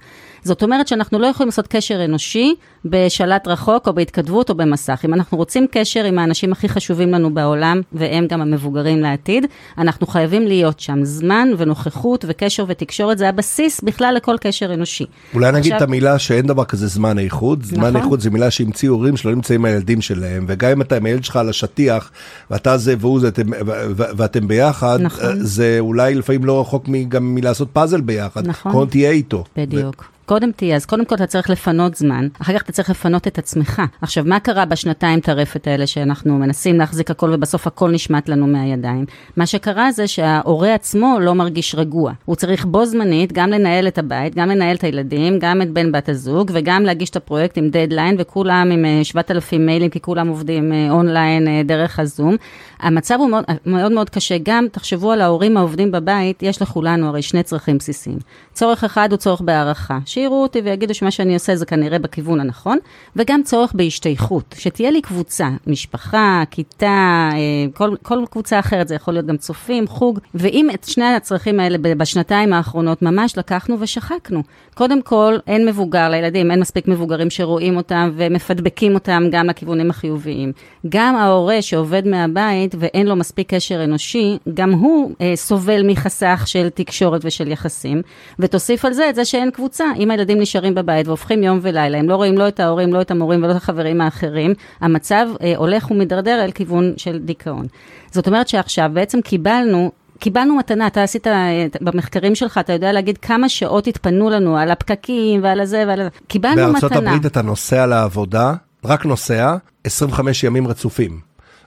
זאת 0.42 0.62
אומרת 0.62 0.88
שאנחנו 0.88 1.18
לא 1.18 1.26
יכולים 1.26 1.49
לעשות 1.49 1.66
קשר 1.66 2.04
אנושי 2.04 2.54
בשלט 2.85 3.49
רחוק 3.49 3.88
או 3.88 3.92
בהתכתבות 3.92 4.50
או 4.50 4.54
במסך. 4.54 5.00
אם 5.04 5.14
אנחנו 5.14 5.38
רוצים 5.38 5.66
קשר 5.71 6.04
עם 6.04 6.18
האנשים 6.18 6.52
הכי 6.52 6.68
חשובים 6.68 7.12
לנו 7.12 7.35
בעולם, 7.35 7.80
והם 7.92 8.26
גם 8.26 8.40
המבוגרים 8.40 9.00
לעתיד, 9.00 9.47
אנחנו 9.78 10.06
חייבים 10.06 10.47
להיות 10.47 10.80
שם. 10.80 11.04
זמן 11.04 11.49
ונוכחות 11.59 12.25
וקשר 12.28 12.64
ותקשורת 12.68 13.18
זה 13.18 13.28
הבסיס 13.28 13.80
בכלל 13.80 14.14
לכל 14.14 14.37
קשר 14.40 14.75
אנושי. 14.75 15.04
אולי 15.35 15.52
נגיד 15.52 15.73
עכשיו... 15.73 15.76
את 15.76 15.83
המילה 15.83 16.18
שאין 16.18 16.47
דבר 16.47 16.64
כזה 16.64 16.87
זמן 16.87 17.18
איכות. 17.18 17.64
זמן 17.64 17.88
נכון. 17.88 17.97
איכות 17.97 18.21
זה 18.21 18.30
מילה 18.30 18.50
שהמציאו 18.50 18.95
הורים 18.95 19.16
שלא 19.16 19.35
נמצאים 19.35 19.64
הילדים 19.64 20.00
שלהם, 20.00 20.45
וגם 20.49 20.71
אם 20.71 20.83
אתה 20.83 20.97
עם 20.97 21.06
הילד 21.06 21.25
שלך 21.25 21.37
על 21.37 21.49
השטיח, 21.49 22.11
ואתה 22.50 22.78
זה 22.78 22.95
והוא 22.99 23.21
זה, 23.21 23.26
ואתם, 23.26 23.50
ואתם 23.97 24.49
ביחד, 24.49 24.99
נכון. 25.00 25.37
זה 25.40 25.76
אולי 25.80 26.14
לפעמים 26.14 26.45
לא 26.45 26.61
רחוק 26.61 26.88
גם 27.09 27.35
מלעשות 27.35 27.68
פאזל 27.73 28.00
ביחד. 28.00 28.15
נכון. 28.44 28.73
קודם 28.73 28.90
תהיה 28.90 29.11
איתו. 29.11 29.44
בדיוק. 29.56 30.15
קודם 30.26 30.50
תהיה, 30.52 30.76
אז 30.76 30.87
קודם 30.87 31.04
כל 31.04 31.14
אתה 31.14 31.26
צריך 31.26 31.50
לפנות 31.50 31.95
זמן, 31.95 32.28
אחר 32.42 32.59
כך 32.59 32.62
אתה 32.62 32.73
צריך 32.73 32.90
לפנות 32.90 33.26
את 33.26 33.38
עצמך. 33.38 33.83
עכשיו, 34.02 34.25
מה 34.26 34.40
קרה 34.40 34.64
בשנתיים 34.64 35.21
טרפת 35.21 35.66
האלה 35.66 35.87
שאנחנו 35.87 36.38
מנסים 36.38 36.78
להחזיק 36.78 37.11
הכל 37.11 37.30
ובסוף 37.33 37.66
הכל 37.66 37.90
נשמט 37.90 38.28
לנו 38.28 38.47
מהידיים? 38.47 39.04
מה 39.37 39.47
שקרה 39.47 39.92
זה 39.92 40.06
שההורה 40.06 40.75
עצמו 40.75 41.18
לא 41.21 41.35
מרגיש 41.35 41.75
רגוע. 41.75 42.12
הוא 42.25 42.37
צריך 42.37 42.64
בו 42.64 42.87
זמנית 42.87 43.33
גם 43.33 43.50
לנהל 43.50 43.88
את 43.88 43.99
הבית, 43.99 44.35
גם 44.35 44.49
לנהל 44.49 44.76
את 44.76 44.85
הילדים, 44.85 45.38
גם 45.38 45.62
את 45.62 45.71
בן 45.71 45.92
בת 45.92 46.09
הזוג, 46.09 46.50
וגם 46.54 46.83
להגיש 46.83 47.11
את 47.11 47.16
הפרויקט 47.16 47.59
עם 47.59 47.68
דדליין, 47.71 48.16
וכולם 48.18 48.71
עם 48.73 49.04
7,000 49.04 49.61
אה, 49.61 49.66
מיילים, 49.66 49.90
כי 49.90 50.00
כולם 50.00 50.28
עובדים 50.28 50.73
אונליין 50.90 51.49
אה, 51.49 51.56
אה, 51.56 51.62
דרך 51.62 51.99
הזום. 51.99 52.37
המצב 52.80 53.14
הוא 53.18 53.30
מאוד 53.30 53.45
מאוד, 53.66 53.92
מאוד 53.92 54.11
קשה. 54.11 54.37
גם, 54.42 54.66
תחשבו 54.73 55.12
על 55.12 55.21
ההורים 55.21 55.56
העובדים 55.56 55.92
בבית, 55.92 56.42
יש 56.42 56.62
לכולנו 56.62 57.09
הרי 57.09 57.23
שני 57.23 57.42
צרכים 57.42 57.78
בסיסיים. 57.78 58.18
צורך 58.52 58.85
אחד 58.85 59.09
הוא 59.11 59.16
צורך 59.16 59.40
בהערכה. 59.40 59.99
שיראו 60.16 60.42
אותי 60.42 60.61
ויגידו 60.61 60.94
שמה 60.94 61.11
שאני 61.11 61.35
עושה 61.35 61.56
זה 61.56 61.66
כנראה 61.66 61.99
בכיוון 61.99 62.40
הנכון, 62.40 62.78
וגם 63.16 63.42
צורך 63.42 63.73
בהשתייכות, 63.73 64.54
שתהיה 64.58 64.90
לי 64.90 65.02
קבוצה, 65.02 65.49
משפחה, 65.66 66.42
כיתה, 66.50 67.28
אה, 67.32 67.38
כל, 67.75 67.96
כל 68.02 68.25
קבוצה 68.30 68.58
אחרת, 68.58 68.88
זה 68.88 68.94
יכול 68.94 69.14
להיות 69.14 69.26
גם 69.26 69.37
צופים, 69.37 69.87
חוג, 69.87 70.18
ואם 70.35 70.68
את 70.75 70.85
שני 70.85 71.04
הצרכים 71.04 71.61
האלה 71.61 71.78
בשנתיים 71.78 72.52
האחרונות 72.52 73.02
ממש 73.02 73.38
לקחנו 73.38 73.76
ושחקנו. 73.80 74.42
קודם 74.75 75.02
כל, 75.02 75.37
אין 75.46 75.66
מבוגר 75.66 76.08
לילדים, 76.08 76.50
אין 76.50 76.61
מספיק 76.61 76.88
מבוגרים 76.88 77.30
שרואים 77.30 77.76
אותם 77.76 78.11
ומפדבקים 78.16 78.94
אותם 78.94 79.25
גם 79.30 79.46
לכיוונים 79.46 79.90
החיוביים. 79.90 80.52
גם 80.88 81.16
ההורה 81.16 81.62
שעובד 81.62 82.06
מהבית 82.06 82.75
ואין 82.78 83.06
לו 83.06 83.16
מספיק 83.16 83.54
קשר 83.54 83.85
אנושי, 83.85 84.38
גם 84.54 84.73
הוא 84.73 85.12
אה, 85.20 85.32
סובל 85.37 85.82
מחסך 85.90 86.42
של 86.46 86.69
תקשורת 86.69 87.21
ושל 87.25 87.49
יחסים, 87.49 88.02
ותוסיף 88.38 88.84
על 88.84 88.93
זה 88.93 89.08
את 89.10 89.14
זה 89.14 89.25
שאין 89.25 89.50
קבוצה. 89.50 89.84
אם 90.06 90.10
הילדים 90.10 90.40
נשארים 90.40 90.75
בבית 90.75 91.08
והופכים 91.08 91.42
יום 91.42 91.58
ולילה, 91.62 91.99
הם 91.99 92.08
לא 92.08 92.16
רואים 92.16 92.38
לא 92.38 92.49
את 92.49 92.60
ההורים, 92.60 92.95
לא 92.95 93.00
את 93.00 93.10
המורים 93.10 93.42
ולא 93.42 93.50
את 93.50 93.56
החברים 93.56 94.00
האחרים, 94.00 94.54
המצב 94.80 95.26
אה, 95.42 95.56
הולך 95.56 95.90
ומתדרדר 95.90 96.45
אל 96.45 96.50
כיוון 96.50 96.92
של 96.97 97.19
דיכאון. 97.19 97.66
זאת 98.10 98.26
אומרת 98.26 98.49
שעכשיו 98.49 98.90
בעצם 98.92 99.21
קיבלנו 99.21 99.90
קיבלנו 100.19 100.56
מתנה, 100.56 100.86
אתה 100.86 101.02
עשית 101.02 101.26
אה, 101.26 101.66
במחקרים 101.80 102.34
שלך, 102.34 102.58
אתה 102.58 102.73
יודע 102.73 102.92
להגיד 102.92 103.19
כמה 103.19 103.49
שעות 103.49 103.86
התפנו 103.86 104.30
לנו 104.30 104.56
על 104.56 104.71
הפקקים 104.71 105.42
ועל 105.42 105.60
הזה 105.60 105.84
ועל 105.88 106.02
זה, 106.02 106.08
קיבלנו 106.26 106.56
בארצות 106.56 106.76
מתנה. 106.76 106.88
בארצות 106.88 107.06
הברית 107.06 107.26
אתה 107.26 107.42
נוסע 107.42 107.86
לעבודה, 107.86 108.54
רק 108.84 109.06
נוסע, 109.06 109.56
25 109.84 110.45
ימים 110.45 110.69
רצופים. 110.69 111.21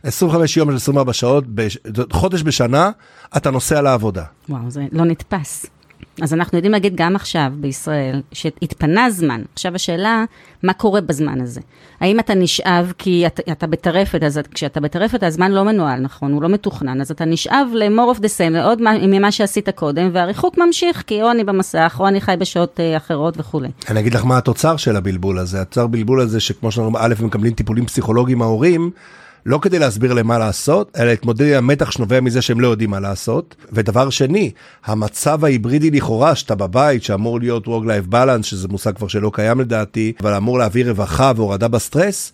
25 0.03 0.57
יום 0.57 0.69
של 0.69 0.75
24 0.75 1.13
שעות, 1.13 1.43
חודש 2.11 2.43
בשנה, 2.43 2.91
אתה 3.37 3.51
נוסע 3.51 3.81
לעבודה. 3.81 4.23
וואו, 4.49 4.69
זה 4.71 4.85
לא 4.91 5.05
נתפס. 5.05 5.65
אז 6.21 6.33
אנחנו 6.33 6.57
יודעים 6.57 6.71
להגיד 6.71 6.95
גם 6.95 7.15
עכשיו 7.15 7.51
בישראל, 7.55 8.21
שהתפנה 8.31 9.09
זמן. 9.09 9.41
עכשיו 9.53 9.75
השאלה, 9.75 10.23
מה 10.63 10.73
קורה 10.73 11.01
בזמן 11.01 11.41
הזה? 11.41 11.61
האם 11.99 12.19
אתה 12.19 12.33
נשאב 12.33 12.93
כי 12.97 13.27
אתה, 13.27 13.51
אתה 13.51 13.67
בטרפת, 13.67 14.23
אז 14.23 14.39
כשאתה 14.53 14.79
בטרפת 14.79 15.23
הזמן 15.23 15.51
לא 15.51 15.63
מנוהל, 15.63 15.99
נכון? 15.99 16.33
הוא 16.33 16.41
לא 16.41 16.49
מתוכנן, 16.49 17.01
אז 17.01 17.11
אתה 17.11 17.25
נשאב 17.25 17.67
ל-more 17.73 18.17
of 18.17 18.19
the 18.19 18.29
same, 18.37 18.49
לעוד 18.49 18.81
ממה 18.81 19.31
שעשית 19.31 19.69
קודם, 19.69 20.09
והריחוק 20.13 20.57
ממשיך, 20.57 21.03
כי 21.07 21.21
או 21.21 21.31
אני 21.31 21.43
במסך, 21.43 21.97
או 21.99 22.07
אני 22.07 22.21
חי 22.21 22.35
בשעות 22.39 22.79
uh, 22.79 22.97
אחרות 22.97 23.33
וכולי. 23.37 23.69
אני 23.89 23.99
אגיד 23.99 24.13
לך 24.13 24.25
מה 24.25 24.37
התוצר 24.37 24.77
של 24.77 24.95
הבלבול 24.95 25.39
הזה. 25.39 25.61
התוצר 25.61 25.87
בלבול 25.87 26.21
הזה, 26.21 26.39
שכמו 26.39 26.71
שאנחנו, 26.71 26.97
א', 26.97 27.13
מקבלים 27.23 27.53
טיפולים 27.53 27.85
פסיכולוגיים 27.85 28.37
מההורים, 28.37 28.91
לא 29.45 29.59
כדי 29.61 29.79
להסביר 29.79 30.13
להם 30.13 30.27
מה 30.27 30.37
לעשות, 30.37 30.91
אלא 30.97 31.05
להתמודד 31.05 31.45
עם 31.45 31.53
המתח 31.53 31.91
שנובע 31.91 32.21
מזה 32.21 32.41
שהם 32.41 32.59
לא 32.59 32.67
יודעים 32.67 32.89
מה 32.89 32.99
לעשות. 32.99 33.55
ודבר 33.71 34.09
שני, 34.09 34.51
המצב 34.85 35.45
ההיברידי 35.45 35.91
לכאורה, 35.91 36.35
שאתה 36.35 36.55
בבית, 36.55 37.03
שאמור 37.03 37.39
להיות 37.39 37.67
Work-Life 37.67 38.13
Balance, 38.13 38.43
שזה 38.43 38.67
מושג 38.67 38.95
כבר 38.95 39.07
שלא 39.07 39.31
קיים 39.33 39.59
לדעתי, 39.59 40.13
אבל 40.21 40.33
אמור 40.33 40.59
להביא 40.59 40.85
רווחה 40.85 41.31
והורדה 41.35 41.67
בסטרס, 41.67 42.31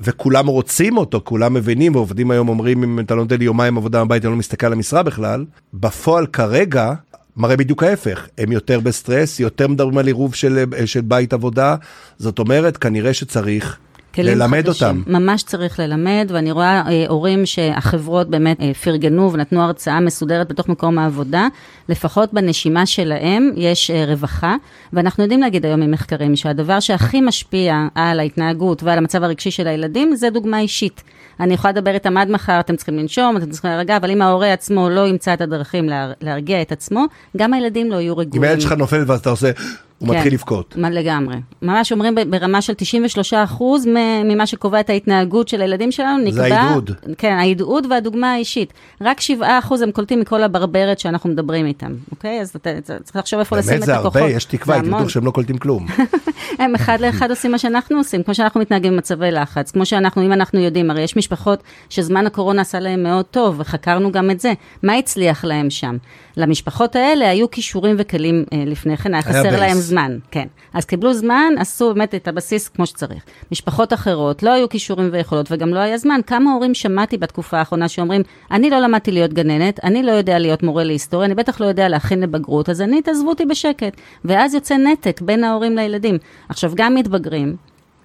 וכולם 0.00 0.46
רוצים 0.46 0.96
אותו, 0.96 1.20
כולם 1.24 1.54
מבינים, 1.54 1.94
ועובדים 1.94 2.30
היום 2.30 2.48
אומרים, 2.48 2.82
אם 2.82 3.00
אתה 3.00 3.14
לא 3.14 3.22
נותן 3.22 3.38
לי 3.38 3.44
יומיים 3.44 3.76
עבודה 3.76 4.04
בבית, 4.04 4.24
אני 4.24 4.32
לא 4.32 4.38
מסתכל 4.38 4.66
על 4.66 4.72
המשרה 4.72 5.02
בכלל. 5.02 5.44
בפועל 5.74 6.26
כרגע, 6.26 6.92
מראה 7.36 7.56
בדיוק 7.56 7.82
ההפך, 7.82 8.26
הם 8.38 8.52
יותר 8.52 8.80
בסטרס, 8.80 9.40
יותר 9.40 9.68
מדברים 9.68 9.98
על 9.98 10.06
עירוב 10.06 10.34
של, 10.34 10.64
של 10.84 11.00
בית 11.00 11.32
עבודה, 11.32 11.76
זאת 12.18 12.38
אומרת, 12.38 12.76
כנראה 12.76 13.14
שצריך 13.14 13.78
כלים 14.14 14.38
ללמד 14.38 14.66
חדשים. 14.66 14.86
אותם. 14.86 15.02
ממש 15.06 15.42
צריך 15.42 15.80
ללמד, 15.80 16.30
ואני 16.34 16.52
רואה 16.52 16.82
אה, 16.86 17.04
הורים 17.08 17.46
שהחברות 17.46 18.30
באמת 18.30 18.60
אה, 18.60 18.74
פרגנו 18.74 19.32
ונתנו 19.32 19.62
הרצאה 19.62 20.00
מסודרת 20.00 20.48
בתוך 20.48 20.68
מקום 20.68 20.98
העבודה, 20.98 21.48
לפחות 21.88 22.34
בנשימה 22.34 22.86
שלהם 22.86 23.50
יש 23.56 23.90
אה, 23.90 24.04
רווחה, 24.04 24.56
ואנחנו 24.92 25.22
יודעים 25.22 25.40
להגיד 25.40 25.66
היום 25.66 25.80
ממחקרים 25.80 26.36
שהדבר 26.36 26.80
שהכי 26.80 27.20
משפיע 27.20 27.86
על 27.94 28.20
ההתנהגות 28.20 28.82
ועל 28.82 28.98
המצב 28.98 29.22
הרגשי 29.22 29.50
של 29.50 29.66
הילדים 29.66 30.16
זה 30.16 30.30
דוגמה 30.30 30.60
אישית. 30.60 31.02
אני 31.40 31.54
יכולה 31.54 31.72
לדבר 31.72 31.94
איתם 31.94 32.16
עד 32.16 32.30
מחר, 32.30 32.60
אתם 32.60 32.76
צריכים 32.76 32.98
לנשום, 32.98 33.36
אתם 33.36 33.50
צריכים 33.50 33.70
להירגע, 33.70 33.96
אבל 33.96 34.10
אם 34.10 34.22
ההורה 34.22 34.52
עצמו 34.52 34.88
לא 34.90 35.06
ימצא 35.06 35.34
את 35.34 35.40
הדרכים 35.40 35.88
לה, 35.88 36.12
להרגיע 36.20 36.62
את 36.62 36.72
עצמו, 36.72 37.04
גם 37.36 37.54
הילדים 37.54 37.90
לא 37.90 37.96
יהיו 37.96 38.16
רגועים. 38.16 38.44
אם 38.44 38.48
הילד 38.48 38.60
שלך 38.60 38.72
נופל 38.72 39.04
ואז 39.06 39.20
אתה 39.20 39.30
עושה... 39.30 39.50
הוא 39.98 40.08
כן, 40.08 40.16
מתחיל 40.16 40.32
לבכות. 40.34 40.74
לגמרי. 40.76 41.36
ממש 41.62 41.92
אומרים 41.92 42.14
ברמה 42.30 42.62
של 42.62 42.74
93 42.76 43.34
אחוז 43.34 43.86
ממה 44.24 44.46
שקובע 44.46 44.80
את 44.80 44.90
ההתנהגות 44.90 45.48
של 45.48 45.60
הילדים 45.60 45.92
שלנו, 45.92 46.24
נקבע... 46.24 46.48
זה 46.48 46.60
ההדהוד. 46.60 46.90
כן, 47.18 47.32
ההדהוד 47.32 47.86
והדוגמה 47.90 48.32
האישית. 48.32 48.72
רק 49.00 49.20
7 49.20 49.58
אחוז 49.58 49.82
הם 49.82 49.90
קולטים 49.90 50.20
מכל 50.20 50.42
הברברת 50.42 50.98
שאנחנו 50.98 51.30
מדברים 51.30 51.66
איתם, 51.66 51.92
אוקיי? 52.10 52.40
אז 52.40 52.48
אתה 52.56 52.70
צריך 53.02 53.16
לחשוב 53.16 53.38
איפה 53.38 53.56
לשים 53.56 53.82
את 53.82 53.88
הכוחות. 53.88 54.02
באמת 54.02 54.12
זה 54.12 54.20
הרבה, 54.20 54.36
יש 54.36 54.44
תקווה, 54.44 54.74
הייתי 54.74 54.90
בטוח 54.90 55.08
שהם 55.08 55.24
לא 55.24 55.30
קולטים 55.30 55.58
כלום. 55.58 55.86
הם 56.58 56.74
אחד 56.74 57.00
לאחד 57.00 57.30
עושים 57.30 57.52
מה 57.52 57.58
שאנחנו 57.58 57.96
עושים, 57.96 58.22
כמו 58.22 58.34
שאנחנו 58.34 58.60
מתנהגים 58.60 58.92
במצבי 58.92 59.30
לחץ, 59.30 59.70
כמו 59.70 59.86
שאנחנו, 59.86 60.22
אם 60.22 60.32
אנחנו 60.32 60.60
יודעים, 60.60 60.90
הרי 60.90 61.02
יש 61.02 61.16
משפחות 61.16 61.62
שזמן 61.88 62.26
הקורונה 62.26 62.62
עשה 62.62 62.80
להם 62.80 63.02
מאוד 63.02 63.24
טוב, 63.24 63.54
וחקרנו 63.58 64.12
גם 64.12 64.30
את 64.30 64.40
זה. 64.40 64.52
מה 64.82 64.94
הצליח 64.94 65.44
להם 65.44 65.70
שם? 65.70 65.96
למשפחות 66.38 66.96
האלה 66.96 67.30
היו 67.30 67.50
כישורים 67.50 67.96
וכלים 67.98 68.44
אה, 68.52 68.62
לפני 68.66 68.96
כן, 68.96 69.14
היה 69.14 69.22
חסר 69.22 69.48
היה 69.48 69.60
להם 69.60 69.76
זמן, 69.76 70.18
כן. 70.30 70.46
אז 70.74 70.84
קיבלו 70.84 71.14
זמן, 71.14 71.52
עשו 71.58 71.94
באמת 71.94 72.14
את 72.14 72.28
הבסיס 72.28 72.68
כמו 72.68 72.86
שצריך. 72.86 73.24
משפחות 73.52 73.92
אחרות, 73.92 74.42
לא 74.42 74.50
היו 74.50 74.68
כישורים 74.68 75.08
ויכולות 75.12 75.46
וגם 75.52 75.74
לא 75.74 75.78
היה 75.78 75.98
זמן. 75.98 76.20
כמה 76.26 76.52
הורים 76.52 76.74
שמעתי 76.74 77.18
בתקופה 77.18 77.58
האחרונה 77.58 77.88
שאומרים, 77.88 78.22
אני 78.50 78.70
לא 78.70 78.78
למדתי 78.78 79.12
להיות 79.12 79.32
גננת, 79.32 79.84
אני 79.84 80.02
לא 80.02 80.12
יודע 80.12 80.38
להיות 80.38 80.62
מורה 80.62 80.84
להיסטוריה, 80.84 81.26
אני 81.26 81.34
בטח 81.34 81.60
לא 81.60 81.66
יודע 81.66 81.88
להכין 81.88 82.20
לבגרות, 82.20 82.68
אז 82.68 82.80
אני, 82.80 83.02
תעזבו 83.02 83.28
אותי 83.28 83.44
בשקט. 83.44 83.96
ואז 84.24 84.54
יוצא 84.54 84.76
נתק 84.76 85.20
בין 85.20 85.44
ההורים 85.44 85.76
לילדים. 85.76 86.18
עכשיו, 86.48 86.72
גם 86.74 86.94
מתבגרים, 86.94 87.56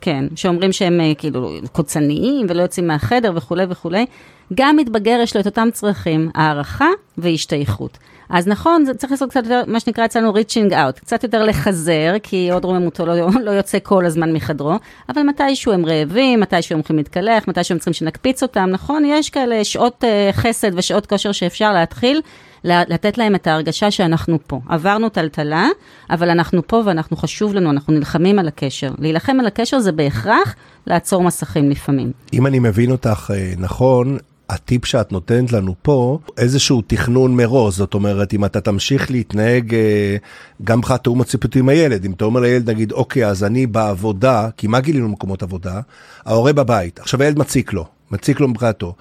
כן, 0.06 0.26
שאומרים 0.36 0.72
שהם 0.72 1.02
אה, 1.02 1.16
כאילו 1.18 1.50
קוצניים 1.72 2.46
ולא 2.50 2.62
יוצאים 2.62 2.88
מהחדר 2.88 3.32
וכולי 3.36 3.64
וכולי. 3.70 4.06
גם 4.54 4.78
מתבגר 4.78 5.20
יש 5.24 5.36
לו 5.36 5.42
את 5.42 5.46
אותם 5.46 5.68
צרכים, 5.72 6.30
הערכה 6.36 6.90
והשתייכות. 7.18 7.98
אז 8.30 8.48
נכון, 8.48 8.86
זה 8.86 8.94
צריך 8.94 9.12
לעשות 9.12 9.30
קצת 9.30 9.44
יותר, 9.44 9.62
מה 9.68 9.80
שנקרא 9.80 10.06
אצלנו 10.06 10.34
reaching 10.34 10.72
out, 10.72 11.00
קצת 11.00 11.24
יותר 11.24 11.44
לחזר, 11.44 12.14
כי 12.24 12.52
עוד 12.52 12.66
רוממותו 12.66 13.06
לא, 13.06 13.16
לא 13.44 13.52
יוצא 13.52 13.78
כל 13.84 14.06
הזמן 14.06 14.34
מחדרו, 14.34 14.74
אבל 15.10 15.22
מתישהו 15.22 15.72
הם 15.72 15.86
רעבים, 15.86 16.40
מתישהו 16.40 16.74
הם 16.74 16.80
הולכים 16.80 16.98
להתקלח, 16.98 17.48
מתישהו 17.48 17.74
הם 17.74 17.80
צריכים 17.80 17.94
שנקפיץ 17.94 18.44
אותם, 18.44 18.70
נכון? 18.70 19.06
יש 19.06 19.30
כאלה 19.30 19.64
שעות 19.64 20.04
uh, 20.04 20.34
חסד 20.34 20.72
ושעות 20.78 21.06
כושר 21.06 21.32
שאפשר 21.32 21.74
להתחיל. 21.74 22.22
לתת 22.64 23.18
להם 23.18 23.36
את 23.36 23.48
ההרגשה 23.48 23.92
שאנחנו 23.92 24.38
פה. 24.48 24.60
עברנו 24.70 25.10
טלטלה, 25.10 25.68
אבל 26.10 26.30
אנחנו 26.30 26.68
פה 26.68 26.82
ואנחנו 26.86 27.18
חשוב 27.18 27.54
לנו, 27.54 27.72
אנחנו 27.72 27.94
נלחמים 27.94 28.40
על 28.40 28.48
הקשר. 28.48 28.92
להילחם 29.00 29.40
על 29.40 29.48
הקשר 29.48 29.80
זה 29.80 29.92
בהכרח 29.92 30.56
לעצור 30.88 31.24
מסכים 31.24 31.70
לפעמים. 31.70 32.12
אם 32.34 32.48
אני 32.48 32.60
מבין 32.60 32.92
אותך 32.92 33.32
אה, 33.36 33.54
נכון, 33.58 34.18
הטיפ 34.50 34.86
שאת 34.86 35.12
נותנת 35.12 35.52
לנו 35.52 35.76
פה, 35.82 36.20
איזשהו 36.38 36.82
תכנון 36.88 37.36
מראש, 37.36 37.76
זאת 37.76 37.94
אומרת, 37.94 38.34
אם 38.34 38.46
אתה 38.46 38.62
תמשיך 38.62 39.12
להתנהג 39.12 39.74
אה, 39.74 40.16
גם 40.64 40.80
מבחינת 40.80 41.04
תאום 41.04 41.22
הציפותי 41.22 41.60
עם 41.60 41.70
הילד, 41.70 42.06
אם 42.06 42.12
אתה 42.12 42.26
אומר 42.26 42.42
לילד, 42.42 42.70
נגיד, 42.70 42.92
אוקיי, 42.92 43.28
אז 43.28 43.44
אני 43.44 43.68
בעבודה, 43.68 44.50
כי 44.58 44.68
מה 44.68 44.80
גילינו 44.80 45.08
במקומות 45.08 45.44
עבודה? 45.44 45.82
ההורה 46.26 46.54
בבית, 46.54 47.00
עכשיו 47.00 47.22
הילד 47.22 47.40
מציק 47.40 47.74
לו, 47.74 47.86
מציק 48.12 48.40
לו 48.40 48.48
מבחינתו. 48.48 48.96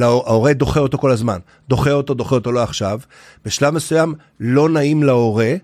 ההורה 0.00 0.52
דוחה 0.52 0.80
אותו 0.80 0.98
כל 0.98 1.10
הזמן, 1.10 1.38
דוחה 1.68 1.92
אותו, 1.92 2.14
דוחה 2.14 2.34
אותו 2.34 2.52
לא 2.52 2.62
עכשיו. 2.62 3.00
בשלב 3.44 3.74
מסוים 3.74 4.14
לא 4.40 4.68
נעים 4.68 5.02
להורה, 5.02 5.54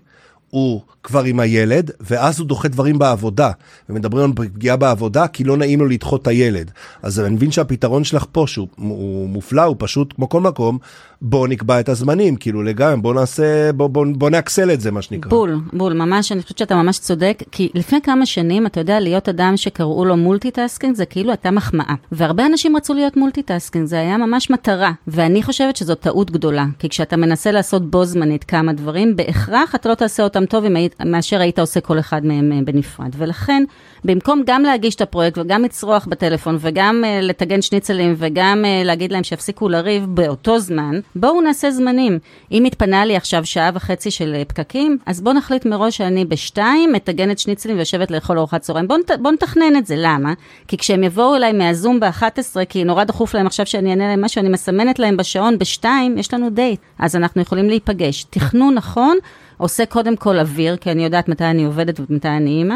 הוא 0.49 0.81
כבר 1.03 1.23
עם 1.23 1.39
הילד, 1.39 1.91
ואז 1.99 2.39
הוא 2.39 2.47
דוחה 2.47 2.67
דברים 2.67 2.99
בעבודה. 2.99 3.51
ומדברים 3.89 4.25
על 4.25 4.47
פגיעה 4.47 4.77
בעבודה, 4.77 5.27
כי 5.27 5.43
לא 5.43 5.57
נעים 5.57 5.79
לו 5.79 5.85
לדחות 5.85 6.21
את 6.21 6.27
הילד. 6.27 6.71
אז 7.01 7.19
אני 7.19 7.35
מבין 7.35 7.51
שהפתרון 7.51 8.03
שלך 8.03 8.25
פה, 8.31 8.45
שהוא 8.47 9.29
מופלא, 9.29 9.63
הוא 9.63 9.75
פשוט, 9.79 10.13
כמו 10.15 10.29
כל 10.29 10.41
מקום, 10.41 10.77
בוא 11.25 11.47
נקבע 11.47 11.79
את 11.79 11.89
הזמנים, 11.89 12.35
כאילו 12.35 12.63
לגמרי, 12.63 13.01
בוא 13.01 13.13
נעשה, 13.13 13.71
בוא, 13.71 13.87
בוא, 13.87 14.05
בוא 14.15 14.29
נ 14.29 14.36
excel 14.36 14.71
את 14.71 14.81
זה, 14.81 14.91
מה 14.91 15.01
שנקרא. 15.01 15.29
בול, 15.29 15.59
בול, 15.73 15.93
ממש, 15.93 16.31
אני 16.31 16.41
חושבת 16.41 16.57
שאתה 16.57 16.75
ממש 16.75 16.99
צודק, 16.99 17.43
כי 17.51 17.69
לפני 17.73 18.01
כמה 18.01 18.25
שנים, 18.25 18.65
אתה 18.65 18.79
יודע, 18.79 18.99
להיות 18.99 19.29
אדם 19.29 19.57
שקראו 19.57 20.05
לו 20.05 20.17
multitasking, 20.17 20.95
זה 20.95 21.05
כאילו 21.05 21.33
אתה 21.33 21.51
מחמאה. 21.51 21.95
והרבה 22.11 22.45
אנשים 22.45 22.75
רצו 22.75 22.93
להיות 22.93 23.17
multitasking, 23.17 23.85
זה 23.85 23.99
היה 23.99 24.17
ממש 24.17 24.49
מטרה. 24.49 24.91
ואני 25.07 25.43
חושבת 25.43 25.75
שזו 25.75 25.95
טעות 25.95 26.31
גדולה, 26.31 26.65
כי 26.79 26.89
כשאתה 26.89 27.17
מנסה 27.17 27.51
לעשות 27.51 27.91
בו 27.91 28.05
זמנית 28.05 28.43
כמה 28.43 28.73
דברים, 28.73 29.15
בהכרח 29.15 29.75
אתה 29.75 29.89
לא 29.89 29.95
תעשה 29.95 30.23
אותם 30.23 30.45
טוב 30.45 30.63
מאשר 31.05 31.41
היית 31.41 31.59
עושה 31.59 31.79
כל 31.79 31.99
אחד 31.99 32.25
מהם 32.25 32.51
אה, 32.51 32.59
בנפרד. 32.65 33.15
ולכן, 33.17 33.63
במקום 34.05 34.43
גם 34.45 34.63
להגיש 34.63 34.95
את 34.95 35.01
הפרויקט 35.01 35.37
וגם 35.37 35.63
לצרוח 35.63 36.05
בטלפון 36.05 36.57
וגם 36.59 37.03
uh, 37.03 37.21
לטגן 37.21 37.61
שניצלים 37.61 38.15
וגם 38.17 38.63
uh, 38.65 38.85
להגיד 38.85 39.11
להם 39.11 39.23
שיפסיקו 39.23 39.69
לריב 39.69 40.05
באותו 40.07 40.59
זמן, 40.59 40.99
בואו 41.15 41.41
נעשה 41.41 41.71
זמנים. 41.71 42.19
אם 42.51 42.63
מתפנה 42.65 43.05
לי 43.05 43.15
עכשיו 43.15 43.45
שעה 43.45 43.69
וחצי 43.73 44.11
של 44.11 44.35
uh, 44.41 44.45
פקקים, 44.45 44.97
אז 45.05 45.21
בואו 45.21 45.35
נחליט 45.35 45.65
מראש 45.65 45.97
שאני 45.97 46.25
בשתיים 46.25 46.93
מטגנת 46.93 47.39
שניצלים 47.39 47.77
ויושבת 47.77 48.11
לאכול 48.11 48.37
ארוחת 48.37 48.61
צהריים. 48.61 48.87
בואו 48.87 48.99
בוא 49.19 49.31
נתכנן 49.31 49.75
את 49.77 49.85
זה, 49.85 49.95
למה? 49.97 50.33
כי 50.67 50.77
כשהם 50.77 51.03
יבואו 51.03 51.35
אליי 51.35 51.53
מהזום 51.53 51.99
ב-11, 51.99 52.65
כי 52.69 52.83
נורא 52.83 53.03
דחוף 53.03 53.35
להם 53.35 53.47
עכשיו 53.47 53.65
שאני 53.65 53.89
אענה 53.89 54.07
להם 54.07 54.21
משהו, 54.21 54.39
אני 54.39 54.49
מסמנת 54.49 54.99
להם 54.99 55.17
בשעון 55.17 55.59
בשתיים, 55.59 56.17
יש 56.17 56.33
לנו 56.33 56.49
דייט. 56.49 56.79
אז 56.99 57.15
אנחנו 57.15 57.41
יכולים 57.41 57.69
להיפגש. 57.69 58.23
תכנון 58.23 58.73
נכון. 58.73 59.17
עושה 59.57 59.85
קודם 59.85 60.15
כל 60.15 60.39
אוויר, 60.39 60.77
כי 60.77 60.91
אני 60.91 61.03
יודעת 61.03 61.27
מתי 61.27 61.43
אני 61.43 61.65
עובדת 61.65 61.99
ומתי 61.99 62.27
אני 62.27 62.49
אימא, 62.49 62.75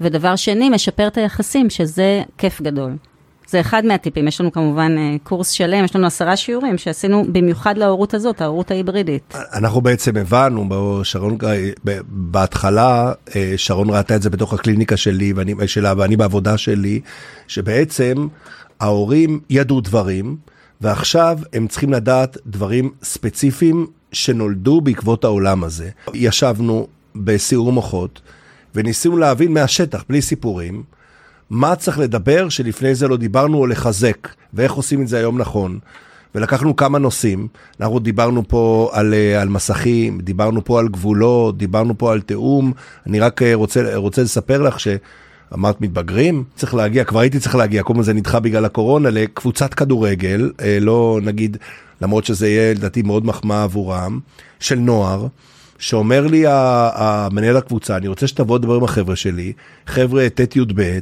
ודבר 0.00 0.36
שני, 0.36 0.70
משפר 0.70 1.06
את 1.06 1.16
היחסים, 1.16 1.70
שזה 1.70 2.22
כיף 2.38 2.62
גדול. 2.62 2.96
זה 3.48 3.60
אחד 3.60 3.84
מהטיפים, 3.84 4.28
יש 4.28 4.40
לנו 4.40 4.52
כמובן 4.52 4.94
אה, 4.98 5.16
קורס 5.22 5.50
שלם, 5.50 5.84
יש 5.84 5.96
לנו 5.96 6.06
עשרה 6.06 6.36
שיעורים 6.36 6.78
שעשינו 6.78 7.24
במיוחד 7.32 7.78
להורות 7.78 8.14
הזאת, 8.14 8.40
ההורות 8.40 8.70
ההיברידית. 8.70 9.34
אנחנו 9.52 9.80
בעצם 9.80 10.16
הבנו, 10.16 11.00
שרון, 11.04 11.38
בהתחלה 12.06 13.12
אה, 13.36 13.54
שרון 13.56 13.90
ראתה 13.90 14.16
את 14.16 14.22
זה 14.22 14.30
בתוך 14.30 14.52
הקליניקה 14.52 14.96
שלי 14.96 15.32
ואני, 15.32 15.54
שלה 15.66 15.94
ואני 15.96 16.16
בעבודה 16.16 16.58
שלי, 16.58 17.00
שבעצם 17.48 18.28
ההורים 18.80 19.40
ידעו 19.50 19.80
דברים, 19.80 20.36
ועכשיו 20.80 21.38
הם 21.52 21.68
צריכים 21.68 21.92
לדעת 21.92 22.36
דברים 22.46 22.90
ספציפיים 23.02 23.86
שנולדו 24.12 24.80
בעקבות 24.80 25.24
העולם 25.24 25.64
הזה. 25.64 25.90
ישבנו 26.14 26.86
בסיעור 27.16 27.72
מוחות 27.72 28.20
וניסינו 28.74 29.16
להבין 29.16 29.52
מהשטח, 29.52 30.04
בלי 30.08 30.22
סיפורים, 30.22 30.82
מה 31.50 31.76
צריך 31.76 31.98
לדבר 31.98 32.48
שלפני 32.48 32.94
זה 32.94 33.08
לא 33.08 33.16
דיברנו 33.16 33.58
או 33.58 33.66
לחזק, 33.66 34.28
ואיך 34.54 34.72
עושים 34.72 35.02
את 35.02 35.08
זה 35.08 35.18
היום 35.18 35.38
נכון. 35.38 35.78
ולקחנו 36.34 36.76
כמה 36.76 36.98
נושאים, 36.98 37.48
אנחנו 37.80 37.98
דיברנו 37.98 38.48
פה 38.48 38.90
על, 38.92 39.14
אה, 39.14 39.42
על 39.42 39.48
מסכים, 39.48 40.20
דיברנו 40.20 40.64
פה 40.64 40.80
על 40.80 40.88
גבולות, 40.88 41.58
דיברנו 41.58 41.98
פה 41.98 42.12
על 42.12 42.20
תיאום, 42.20 42.72
אני 43.06 43.20
רק 43.20 43.42
אה, 43.42 43.54
רוצה, 43.54 43.96
רוצה 43.96 44.22
לספר 44.22 44.62
לך 44.62 44.80
ש... 44.80 44.88
אמרת 45.54 45.80
מתבגרים, 45.80 46.44
צריך 46.54 46.74
להגיע, 46.74 47.04
כבר 47.04 47.20
הייתי 47.20 47.40
צריך 47.40 47.54
להגיע, 47.54 47.82
כל 47.82 47.92
הזמן 47.92 48.02
זה 48.02 48.12
נדחה 48.12 48.40
בגלל 48.40 48.64
הקורונה, 48.64 49.10
לקבוצת 49.10 49.74
כדורגל, 49.74 50.52
אה, 50.60 50.78
לא 50.80 51.20
נגיד, 51.22 51.56
למרות 52.00 52.24
שזה 52.24 52.48
יהיה 52.48 52.74
לדעתי 52.74 53.02
מאוד 53.02 53.26
מחמאה 53.26 53.62
עבורם, 53.62 54.20
של 54.60 54.78
נוער. 54.78 55.26
שאומר 55.78 56.26
לי 56.26 56.44
המנהל 56.48 57.56
הקבוצה, 57.56 57.96
אני 57.96 58.08
רוצה 58.08 58.26
שתבוא 58.26 58.58
לדבר 58.58 58.74
עם 58.74 58.84
החבר'ה 58.84 59.16
שלי, 59.16 59.52
חבר'ה 59.86 60.28
ט'-י"ב, 60.28 60.98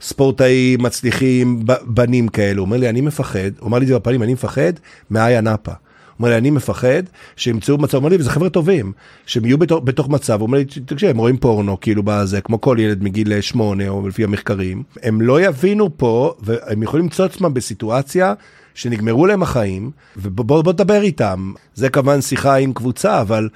ספורטאים 0.00 0.82
מצליחים, 0.82 1.64
בנים 1.86 2.28
כאלו, 2.28 2.62
אומר 2.62 2.76
לי, 2.76 2.88
אני 2.88 3.00
מפחד, 3.00 3.50
הוא 3.60 3.68
אמר 3.68 3.78
לי 3.78 3.84
את 3.84 3.88
זה 3.88 3.98
בפנים, 3.98 4.22
אני 4.22 4.32
מפחד 4.32 4.72
מאיה 5.10 5.40
נאפה. 5.40 5.72
הוא 5.72 6.18
אומר 6.18 6.28
לי, 6.28 6.36
אני 6.38 6.50
מפחד 6.50 7.02
שימצאו 7.36 7.78
מצב, 7.78 7.94
הוא 7.94 8.00
אומר 8.00 8.10
לי, 8.10 8.16
וזה 8.16 8.30
חבר'ה 8.30 8.50
טובים, 8.50 8.92
שהם 9.26 9.44
יהיו 9.44 9.58
בתוך, 9.58 9.80
בתוך 9.84 10.08
מצב, 10.08 10.40
הוא 10.40 10.46
אומר 10.46 10.58
לי, 10.58 10.64
תקשיב, 10.64 11.10
הם 11.10 11.18
רואים 11.18 11.36
פורנו, 11.36 11.80
כאילו 11.80 12.02
בזה, 12.04 12.40
כמו 12.40 12.60
כל 12.60 12.76
ילד 12.80 13.02
מגיל 13.02 13.40
שמונה, 13.40 13.88
או 13.88 14.08
לפי 14.08 14.24
המחקרים, 14.24 14.82
הם 15.02 15.20
לא 15.20 15.40
יבינו 15.40 15.98
פה, 15.98 16.34
והם 16.40 16.82
יכולים 16.82 17.04
למצוא 17.04 17.24
עצמם 17.24 17.54
בסיטואציה 17.54 18.34
שנגמרו 18.74 19.26
להם 19.26 19.42
החיים, 19.42 19.90
ובוא 20.16 20.72
נדבר 20.72 21.02
איתם. 21.02 21.52
זה 21.74 21.88
כמובן 21.88 22.20
שיחה 22.20 22.54
עם 22.54 22.72
קבוצה, 22.72 23.20
אבל 23.20 23.48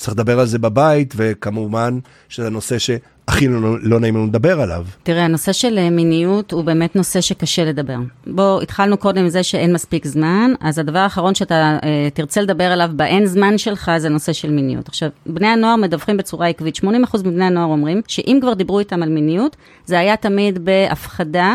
צריך 0.00 0.14
לדבר 0.14 0.40
על 0.40 0.46
זה 0.46 0.58
בבית, 0.58 1.14
וכמובן 1.16 1.98
שזה 2.28 2.50
נושא 2.50 2.78
שהכי 2.78 3.48
לא, 3.48 3.76
לא 3.82 4.00
נעים 4.00 4.16
לנו 4.16 4.26
לדבר 4.26 4.60
עליו. 4.60 4.84
תראה, 5.02 5.24
הנושא 5.24 5.52
של 5.52 5.78
אה, 5.78 5.90
מיניות 5.90 6.52
הוא 6.52 6.64
באמת 6.64 6.96
נושא 6.96 7.20
שקשה 7.20 7.64
לדבר. 7.64 7.96
בוא, 8.26 8.62
התחלנו 8.62 8.96
קודם 8.96 9.22
עם 9.22 9.28
זה 9.28 9.42
שאין 9.42 9.72
מספיק 9.72 10.06
זמן, 10.06 10.52
אז 10.60 10.78
הדבר 10.78 10.98
האחרון 10.98 11.34
שאתה 11.34 11.78
אה, 11.82 12.08
תרצה 12.14 12.40
לדבר 12.40 12.64
עליו 12.64 12.90
באין 12.96 13.26
זמן 13.26 13.58
שלך 13.58 13.90
זה 13.98 14.08
נושא 14.08 14.32
של 14.32 14.50
מיניות. 14.50 14.88
עכשיו, 14.88 15.08
בני 15.26 15.46
הנוער 15.46 15.76
מדווחים 15.76 16.16
בצורה 16.16 16.48
עקבית, 16.48 16.76
80% 16.76 16.80
מבני 17.24 17.44
הנוער 17.44 17.66
אומרים 17.66 18.02
שאם 18.08 18.38
כבר 18.40 18.54
דיברו 18.54 18.78
איתם 18.78 19.02
על 19.02 19.08
מיניות, 19.08 19.56
זה 19.86 19.98
היה 19.98 20.16
תמיד 20.16 20.64
בהפחדה. 20.64 21.54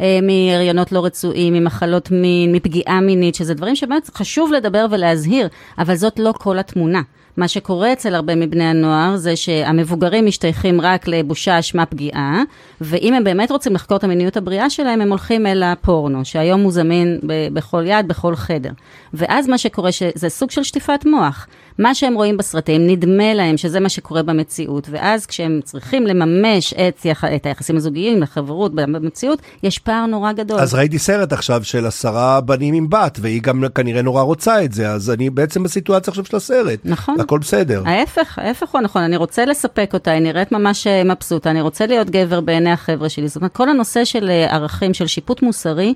אה, 0.00 0.18
מהריונות 0.22 0.92
לא 0.92 1.04
רצויים, 1.04 1.54
ממחלות 1.54 2.10
מין, 2.10 2.52
מפגיעה 2.52 3.00
מינית, 3.00 3.34
שזה 3.34 3.54
דברים 3.54 3.76
שבאמת 3.76 4.10
חשוב 4.14 4.52
לדבר 4.52 4.86
ולהזהיר, 4.90 5.48
אבל 5.78 5.94
זאת 5.94 6.18
לא 6.18 6.32
כל 6.38 6.58
התמונה. 6.58 7.02
מה 7.36 7.48
שקורה 7.48 7.92
אצל 7.92 8.14
הרבה 8.14 8.34
מבני 8.34 8.64
הנוער 8.64 9.16
זה 9.16 9.36
שהמבוגרים 9.36 10.26
משתייכים 10.26 10.80
רק 10.80 11.08
לבושה, 11.08 11.58
אשמה, 11.58 11.86
פגיעה, 11.86 12.42
ואם 12.80 13.14
הם 13.14 13.24
באמת 13.24 13.50
רוצים 13.50 13.74
לחקור 13.74 13.96
את 13.96 14.04
המיניות 14.04 14.36
הבריאה 14.36 14.70
שלהם, 14.70 15.00
הם 15.00 15.08
הולכים 15.08 15.46
אל 15.46 15.62
הפורנו, 15.62 16.24
שהיום 16.24 16.60
הוא 16.60 16.72
זמין 16.72 17.18
בכל 17.52 17.84
יד, 17.86 18.08
בכל 18.08 18.36
חדר. 18.36 18.70
ואז 19.14 19.48
מה 19.48 19.58
שקורה, 19.58 19.92
שזה 19.92 20.28
סוג 20.28 20.50
של 20.50 20.62
שטיפת 20.62 21.04
מוח. 21.06 21.46
מה 21.78 21.94
שהם 21.94 22.14
רואים 22.14 22.36
בסרטים, 22.36 22.86
נדמה 22.86 23.34
להם 23.34 23.56
שזה 23.56 23.80
מה 23.80 23.88
שקורה 23.88 24.22
במציאות, 24.22 24.88
ואז 24.90 25.26
כשהם 25.26 25.60
צריכים 25.64 26.06
לממש 26.06 26.74
את, 26.74 27.04
יח... 27.04 27.24
את 27.24 27.46
היחסים 27.46 27.76
הזוגיים, 27.76 28.22
לחברות 28.22 28.74
במציאות, 28.74 29.42
יש 29.62 29.78
פער 29.78 30.06
נורא 30.06 30.32
גדול. 30.32 30.60
אז 30.60 30.74
ראיתי 30.74 30.98
סרט 30.98 31.32
עכשיו 31.32 31.64
של 31.64 31.86
עשרה 31.86 32.40
בנים 32.40 32.74
עם 32.74 32.90
בת, 32.90 33.18
והיא 33.20 33.42
גם 33.42 33.64
כנראה 33.74 34.02
נורא 34.02 34.22
רוצה 34.22 34.64
את 34.64 34.72
זה, 34.72 34.90
אז 34.90 35.10
אני 35.10 35.30
בעצם 35.30 35.62
בסיטואציה 35.62 36.10
עכשיו 36.10 36.24
של 36.24 36.36
הסרט. 36.36 36.78
נכון. 36.84 37.20
הכל 37.20 37.38
בסדר. 37.38 37.82
ההפך, 37.86 38.38
ההפך 38.38 38.70
הוא 38.70 38.78
הנכון, 38.78 39.02
אני 39.02 39.16
רוצה 39.16 39.44
לספק 39.44 39.90
אותה, 39.94 40.10
היא 40.10 40.22
נראית 40.22 40.52
ממש 40.52 40.86
אה, 40.86 41.04
מבסוטה, 41.04 41.50
אני 41.50 41.60
רוצה 41.60 41.86
להיות 41.86 42.10
גבר 42.10 42.40
בעיני 42.40 42.70
החבר'ה 42.70 43.08
שלי. 43.08 43.28
זאת 43.28 43.36
אומרת, 43.36 43.52
כל 43.52 43.68
הנושא 43.68 44.04
של 44.04 44.30
אה, 44.30 44.54
ערכים, 44.54 44.94
של 44.94 45.06
שיפוט 45.06 45.42
מוסרי, 45.42 45.94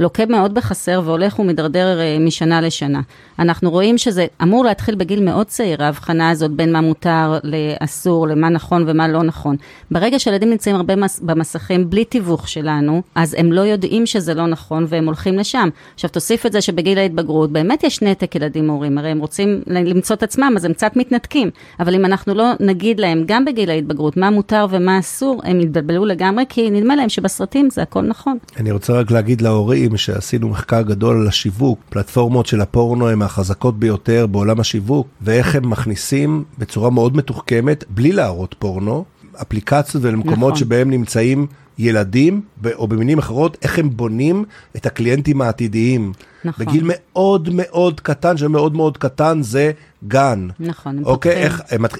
לוקה 0.00 0.26
מאוד 0.26 0.54
בחסר 0.54 1.00
והולך 1.04 1.38
ומידרדר 1.38 2.00
אה, 2.00 2.16
משנה 2.20 2.60
לשנה. 2.60 3.00
אנחנו 3.38 3.70
רואים 3.70 3.98
שזה 3.98 4.26
אמור 4.42 4.64
להתחיל 4.64 4.94
בגיל 4.94 5.24
מאוד 5.24 5.46
צעיר, 5.46 5.84
ההבחנה 5.84 6.30
הזאת 6.30 6.50
בין 6.50 6.72
מה 6.72 6.80
מותר 6.80 7.38
לאסור, 7.44 8.28
למה 8.28 8.48
נכון 8.48 8.84
ומה 8.86 9.08
לא 9.08 9.22
נכון. 9.22 9.56
ברגע 9.90 10.18
שילדים 10.18 10.50
נמצאים 10.50 10.76
הרבה 10.76 10.94
במסכים 11.22 11.90
בלי 11.90 12.04
תיווך 12.04 12.48
שלנו, 12.48 13.02
אז 13.14 13.34
הם 13.38 13.52
לא 13.52 13.60
יודעים 13.60 14.06
שזה 14.06 14.34
לא 14.34 14.46
נכון 14.46 14.86
והם 14.88 15.06
הולכים 15.06 15.38
לשם. 15.38 15.68
עכשיו 15.94 16.10
תוסיף 16.10 16.46
את 16.46 16.52
זה 16.52 16.60
שבגיל 16.60 16.98
ההתבגרות 16.98 17.52
באמת 17.52 17.84
יש 17.84 18.02
נתק 18.02 18.34
ילדים 18.34 18.70
הורים, 18.70 18.98
הרי 18.98 19.08
הם 19.08 19.18
רוצים 19.18 19.62
למצוא 19.66 20.16
את 20.16 20.22
עצמם, 20.22 20.52
אז 20.56 20.64
הם 20.64 20.72
קצת 20.72 20.96
מתנתקים. 20.96 21.50
אבל 21.80 21.94
אם 21.94 22.04
אנחנו 22.04 22.34
לא 22.34 22.52
נגיד 22.60 23.00
להם, 23.00 23.24
גם 23.26 23.44
בגיל 23.44 23.70
ההתבגרות, 23.70 24.16
מה 24.16 24.30
מותר 24.30 24.66
ומה 24.70 24.98
אסור, 24.98 25.42
הם 25.44 25.60
יתבלבלו 25.60 26.04
לגמרי, 26.04 26.44
כי 26.48 26.70
נדמה 26.70 26.96
להם 26.96 27.08
שבסרטים 27.08 27.70
זה 27.70 27.82
הכל 27.82 28.02
נכון. 28.02 28.38
אני 28.56 28.70
רוצה 28.70 28.92
רק 28.92 29.10
להגיד 29.10 29.40
להורים 29.40 29.85
שעשינו 29.96 30.48
מחקר 30.48 30.82
גדול 30.82 31.20
על 31.20 31.28
השיווק, 31.28 31.80
פלטפורמות 31.90 32.46
של 32.46 32.60
הפורנו 32.60 33.08
הן 33.08 33.22
החזקות 33.22 33.78
ביותר 33.78 34.26
בעולם 34.26 34.60
השיווק, 34.60 35.08
ואיך 35.20 35.54
הם 35.54 35.70
מכניסים 35.70 36.44
בצורה 36.58 36.90
מאוד 36.90 37.16
מתוחכמת, 37.16 37.84
בלי 37.88 38.12
להראות 38.12 38.54
פורנו, 38.58 39.04
אפליקציות 39.42 40.04
ולמקומות 40.04 40.52
נכון. 40.52 40.56
שבהם 40.56 40.90
נמצאים 40.90 41.46
ילדים, 41.78 42.40
או 42.74 42.88
במינים 42.88 43.18
אחרות, 43.18 43.56
איך 43.62 43.78
הם 43.78 43.90
בונים 43.90 44.44
את 44.76 44.86
הקליינטים 44.86 45.42
העתידיים. 45.42 46.12
נכון. 46.44 46.66
בגיל 46.66 46.82
מאוד 46.86 47.48
מאוד 47.52 48.00
קטן, 48.00 48.36
שמאוד 48.36 48.76
מאוד 48.76 48.98
קטן 48.98 49.42
זה 49.42 49.72
גן. 50.08 50.48
נכון, 50.60 50.98
הם 50.98 51.04
אוקיי, 51.04 51.32
פותחים. 51.32 51.44
איך, 51.44 51.62
הם 51.70 51.82
מתח, 51.82 51.96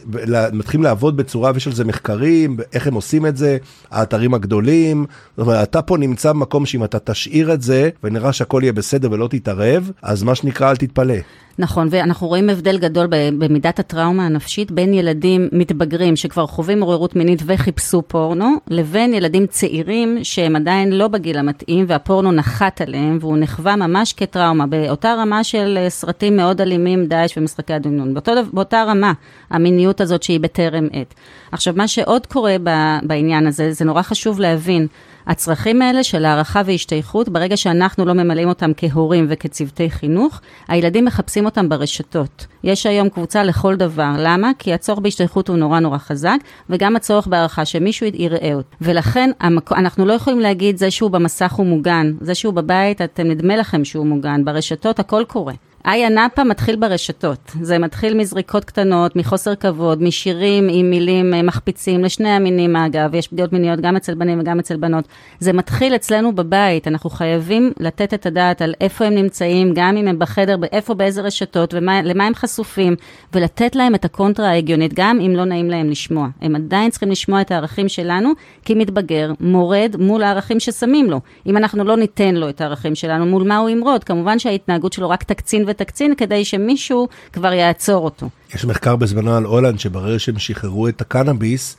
מתחילים 0.52 0.84
לעבוד 0.84 1.16
בצורה, 1.16 1.50
ויש 1.54 1.66
על 1.66 1.72
זה 1.72 1.84
מחקרים, 1.84 2.56
איך 2.72 2.86
הם 2.86 2.94
עושים 2.94 3.26
את 3.26 3.36
זה, 3.36 3.56
האתרים 3.90 4.34
הגדולים. 4.34 5.06
זאת 5.36 5.46
אומרת, 5.46 5.68
אתה 5.68 5.82
פה 5.82 5.96
נמצא 5.96 6.32
במקום 6.32 6.66
שאם 6.66 6.84
אתה 6.84 6.98
תשאיר 6.98 7.54
את 7.54 7.62
זה, 7.62 7.90
ונראה 8.04 8.32
שהכל 8.32 8.60
יהיה 8.62 8.72
בסדר 8.72 9.12
ולא 9.12 9.28
תתערב, 9.28 9.90
אז 10.02 10.22
מה 10.22 10.34
שנקרא, 10.34 10.70
אל 10.70 10.76
תתפלא. 10.76 11.14
נכון, 11.58 11.88
ואנחנו 11.90 12.26
רואים 12.26 12.50
הבדל 12.50 12.78
גדול 12.78 13.06
במידת 13.38 13.78
הטראומה 13.78 14.26
הנפשית 14.26 14.70
בין 14.70 14.94
ילדים 14.94 15.48
מתבגרים 15.52 16.16
שכבר 16.16 16.46
חווים 16.46 16.82
עוררות 16.82 17.16
מינית 17.16 17.42
וחיפשו 17.46 18.02
פורנו, 18.02 18.54
לבין 18.68 19.14
ילדים 19.14 19.46
צעירים 19.46 20.18
שהם 20.22 20.56
עדיין 20.56 20.92
לא 20.92 21.08
בגיל 21.08 21.38
המתאים 21.38 21.84
והפורנו 21.88 22.32
נחת 22.32 22.80
עליהם 22.80 23.18
והוא 23.20 23.38
נחווה 23.38 23.76
ממש 23.76 24.12
כטראומה, 24.12 24.66
באותה 24.66 25.14
רמה 25.18 25.44
של 25.44 25.78
אה, 25.80 25.90
סרטים 25.90 26.36
מאוד 26.36 26.60
אלימים, 26.60 27.06
דאעש 27.06 27.38
ומשחקי 27.38 27.72
הדמיון, 28.00 28.14
באותו, 28.14 28.32
באותה 28.52 28.84
רמה 28.88 29.12
המיניות 29.50 30.00
הזאת 30.00 30.22
שהיא 30.22 30.40
בטרם 30.40 30.88
עת. 30.92 31.14
עכשיו, 31.52 31.74
מה 31.76 31.88
שעוד 31.88 32.26
קורה 32.26 32.56
בעניין 33.02 33.46
הזה, 33.46 33.72
זה 33.72 33.84
נורא 33.84 34.02
חשוב 34.02 34.40
להבין. 34.40 34.86
הצרכים 35.26 35.82
האלה 35.82 36.02
של 36.02 36.24
הערכה 36.24 36.62
והשתייכות, 36.66 37.28
ברגע 37.28 37.56
שאנחנו 37.56 38.04
לא 38.04 38.12
ממלאים 38.12 38.48
אותם 38.48 38.70
כהורים 38.76 39.26
וכצוותי 39.28 39.90
חינוך, 39.90 40.40
הילדים 40.68 41.04
מחפשים 41.04 41.44
אותם 41.44 41.68
ברשתות. 41.68 42.46
יש 42.64 42.86
היום 42.86 43.08
קבוצה 43.08 43.42
לכל 43.44 43.76
דבר. 43.76 44.12
למה? 44.18 44.50
כי 44.58 44.74
הצורך 44.74 44.98
בהשתייכות 44.98 45.48
הוא 45.48 45.56
נורא 45.56 45.80
נורא 45.80 45.98
חזק, 45.98 46.36
וגם 46.70 46.96
הצורך 46.96 47.26
בהערכה 47.26 47.64
שמישהו 47.64 48.06
יראה 48.14 48.54
אותו. 48.54 48.76
ולכן 48.80 49.30
המק... 49.40 49.72
אנחנו 49.72 50.06
לא 50.06 50.12
יכולים 50.12 50.40
להגיד 50.40 50.76
זה 50.76 50.90
שהוא 50.90 51.10
במסך 51.10 51.52
הוא 51.52 51.66
מוגן, 51.66 52.12
זה 52.20 52.34
שהוא 52.34 52.54
בבית, 52.54 53.02
אתם 53.02 53.26
נדמה 53.26 53.56
לכם 53.56 53.84
שהוא 53.84 54.06
מוגן. 54.06 54.44
ברשתות 54.44 54.98
הכל 54.98 55.24
קורה. 55.28 55.54
איה 55.86 56.08
נאפה 56.08 56.44
מתחיל 56.44 56.76
ברשתות. 56.76 57.52
זה 57.60 57.78
מתחיל 57.78 58.14
מזריקות 58.14 58.64
קטנות, 58.64 59.16
מחוסר 59.16 59.54
כבוד, 59.54 60.02
משירים 60.02 60.68
עם 60.70 60.90
מילים 60.90 61.34
אה, 61.34 61.42
מחפיצים, 61.42 62.04
לשני 62.04 62.28
המינים 62.28 62.76
אגב, 62.76 63.14
יש 63.14 63.28
פגיעות 63.28 63.52
מיניות 63.52 63.80
גם 63.80 63.96
אצל 63.96 64.14
בנים 64.14 64.40
וגם 64.40 64.58
אצל 64.58 64.76
בנות. 64.76 65.04
זה 65.40 65.52
מתחיל 65.52 65.94
אצלנו 65.94 66.34
בבית, 66.34 66.88
אנחנו 66.88 67.10
חייבים 67.10 67.72
לתת 67.80 68.14
את 68.14 68.26
הדעת 68.26 68.62
על 68.62 68.74
איפה 68.80 69.04
הם 69.04 69.14
נמצאים, 69.14 69.72
גם 69.74 69.96
אם 69.96 70.08
הם 70.08 70.18
בחדר, 70.18 70.56
איפה, 70.72 70.94
באיזה 70.94 71.22
רשתות, 71.22 71.74
ולמה 71.74 72.26
הם 72.26 72.34
חשופים, 72.34 72.96
ולתת 73.32 73.76
להם 73.76 73.94
את 73.94 74.04
הקונטרה 74.04 74.48
ההגיונית, 74.48 74.94
גם 74.94 75.20
אם 75.20 75.32
לא 75.36 75.44
נעים 75.44 75.70
להם 75.70 75.90
לשמוע. 75.90 76.28
הם 76.40 76.56
עדיין 76.56 76.90
צריכים 76.90 77.10
לשמוע 77.10 77.40
את 77.40 77.50
הערכים 77.50 77.88
שלנו, 77.88 78.32
כי 78.64 78.74
מתבגר 78.74 79.32
מורד 79.40 79.96
מול 79.98 80.22
הערכים 80.22 80.60
ששמים 80.60 81.10
לו. 81.10 81.20
אם 81.46 81.56
אנחנו 81.56 81.84
לא 81.84 81.96
ניתן 81.96 82.34
לו 82.34 82.48
את 82.48 82.60
הערכים 82.60 82.94
שלנו, 82.94 83.26
מול 83.26 83.42
מה 83.42 83.56
הוא 83.56 83.68
ימרוד? 83.68 84.04
כמובן 84.04 84.38
שההתנהגות 84.38 84.92
שלו 84.92 85.10
רק 85.10 85.22
תקצין 85.22 85.64
ותקצין 85.76 86.14
כדי 86.14 86.44
שמישהו 86.44 87.08
כבר 87.32 87.52
יעצור 87.52 88.04
אותו. 88.04 88.28
יש 88.54 88.64
מחקר 88.64 88.96
בזמנו 88.96 89.34
על 89.34 89.44
הולנד 89.44 89.78
שברגע 89.78 90.18
שהם 90.18 90.38
שחררו 90.38 90.88
את 90.88 91.00
הקנאביס, 91.00 91.76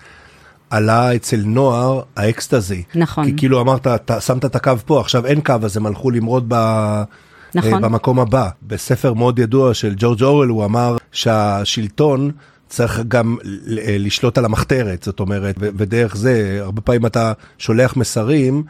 עלה 0.70 1.16
אצל 1.16 1.42
נוער 1.46 2.02
האקסטזי. 2.16 2.84
נכון. 2.96 3.26
כי 3.26 3.34
כאילו 3.38 3.62
אמרת, 3.62 3.88
אתה 3.88 4.22
שמת 4.22 4.46
את 4.46 4.56
הקו 4.56 4.74
פה, 4.86 5.00
עכשיו 5.00 5.26
אין 5.26 5.42
קו, 5.42 5.54
אז 5.64 5.78
הם 5.78 5.86
הלכו 5.86 6.12
למרוד 6.12 6.46
ב... 6.48 6.56
נכון. 7.56 7.82
במקום 7.82 8.20
הבא. 8.20 8.50
בספר 8.62 9.14
מאוד 9.14 9.40
ידוע 9.40 9.74
של 9.74 9.94
ג'ורג' 9.98 10.24
אורוול 10.24 10.48
הוא 10.48 10.66
אמר 10.66 10.98
שהשלטון 11.12 12.32
צריך 12.70 13.02
גם 13.08 13.38
לשלוט 13.78 14.38
על 14.38 14.46
המחתרת, 14.46 15.04
זאת 15.04 15.20
אומרת, 15.20 15.56
ודרך 15.60 16.16
זה, 16.16 16.60
הרבה 16.62 16.82
פעמים 16.82 17.06
אתה 17.06 17.34
שולח 17.58 17.98
מסרים. 17.98 18.64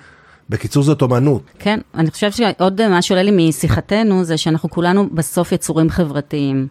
בקיצור 0.50 0.84
זאת 0.84 1.02
אומנות. 1.02 1.42
כן, 1.60 1.80
אני 1.96 2.12
חושבת 2.12 2.34
שעוד 2.34 2.88
מה 2.88 3.02
שעולה 3.02 3.24
לי 3.24 3.50
משיחתנו 3.50 4.24
זה 4.24 4.38
שאנחנו 4.38 4.70
כולנו 4.70 5.10
בסוף 5.14 5.52
יצורים 5.52 5.90
חברתיים. 5.90 6.68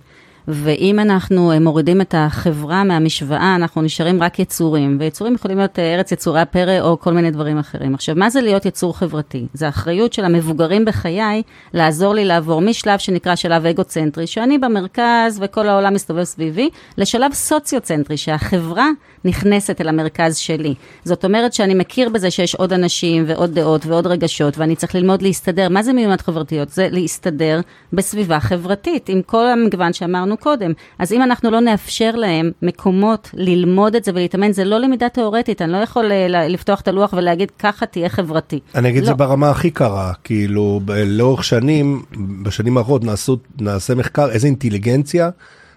ואם 0.48 0.98
אנחנו 0.98 1.52
אה, 1.52 1.61
מורידים 1.61 2.00
את 2.00 2.14
החברה 2.18 2.85
מהמשוואה, 2.85 3.54
אנחנו 3.54 3.82
נשארים 3.82 4.22
רק 4.22 4.38
יצורים, 4.38 4.96
ויצורים 5.00 5.35
יכולים 5.35 5.59
להיות 5.59 5.78
אה, 5.78 5.94
ארץ 5.94 6.12
יצורי 6.12 6.40
הפרא 6.40 6.80
או 6.80 7.00
כל 7.00 7.12
מיני 7.12 7.30
דברים 7.30 7.59
אחרים. 7.59 7.94
עכשיו, 7.94 8.14
מה 8.14 8.30
זה 8.30 8.40
להיות 8.40 8.66
יצור 8.66 8.98
חברתי? 8.98 9.46
זה 9.54 9.66
האחריות 9.66 10.12
של 10.12 10.24
המבוגרים 10.24 10.85
בחיי 10.85 11.42
לעזור 11.74 12.14
לי 12.14 12.24
לעבור 12.24 12.61
משלב 12.61 12.98
שנקרא 12.98 13.35
שלב 13.37 13.66
אגוצנטרי, 13.66 14.26
שאני 14.26 14.59
במרכז 14.59 15.38
וכל 15.40 15.68
העולם 15.68 15.94
מסתובב 15.94 16.24
סביבי, 16.24 16.70
לשלב 16.98 17.32
סוציוצנטרי, 17.32 18.16
שהחברה 18.16 18.88
נכנסת 19.24 19.80
אל 19.80 19.88
המרכז 19.88 20.37
שלי. 20.37 20.74
זאת 21.04 21.24
אומרת 21.24 21.52
שאני 21.52 21.74
מכיר 21.74 22.09
בזה 22.09 22.30
שיש 22.30 22.54
עוד 22.54 22.72
אנשים 22.72 23.24
ועוד 23.26 23.54
דעות 23.54 23.87
ועוד 23.87 24.06
רגשות, 24.06 24.59
ואני 24.59 24.76
צריך 24.76 24.94
ללמוד 24.94 25.22
להסתדר. 25.22 25.68
מה 25.68 25.82
זה 25.82 25.92
מיומנויות 25.92 26.20
חברתיות? 26.20 26.68
זה 26.68 26.88
להסתדר 26.90 27.61
בסביבה 27.92 28.40
חברתית, 28.40 29.09
עם 29.09 29.22
כל 29.22 29.46
המגוון 29.46 29.92
שאמרנו 29.92 30.36
קודם. 30.37 30.72
אז 30.99 31.12
אם 31.12 31.22
אנחנו 31.22 31.51
לא 31.51 31.61
נאפשר 31.61 32.11
להם 32.16 32.51
מקומות 32.62 33.31
ללמוד 33.35 33.94
את 33.94 34.05
זה 34.05 34.12
ולהתאמן, 34.14 34.53
זה 34.53 34.64
לא 34.64 34.79
למידה 34.79 35.09
תיאורטית, 35.09 35.62
אני 35.62 35.72
לא 35.72 35.77
יכול 35.77 36.12
אה, 36.12 36.49
לפתוח 36.49 36.81
את 36.81 36.88
הלוח 36.88 37.12
ולהגיד, 37.12 37.51
ככה 37.59 37.87
תהיה 37.87 38.09
חברתי. 38.09 38.61
אני 38.75 38.88
אגיד 38.88 39.03
לא. 39.03 39.09
זה 39.09 39.14
ברמה 39.14 39.51
הכי 39.51 39.70
קרה, 39.70 40.12
כאילו, 40.25 40.81
לאורך 41.07 41.44
שנים, 41.44 42.03
בשנים 42.42 42.79
האחרונות 42.79 43.20
נעשה 43.61 43.94
מחקר 43.94 44.31
איזה 44.31 44.46
אינטליגנציה 44.46 45.31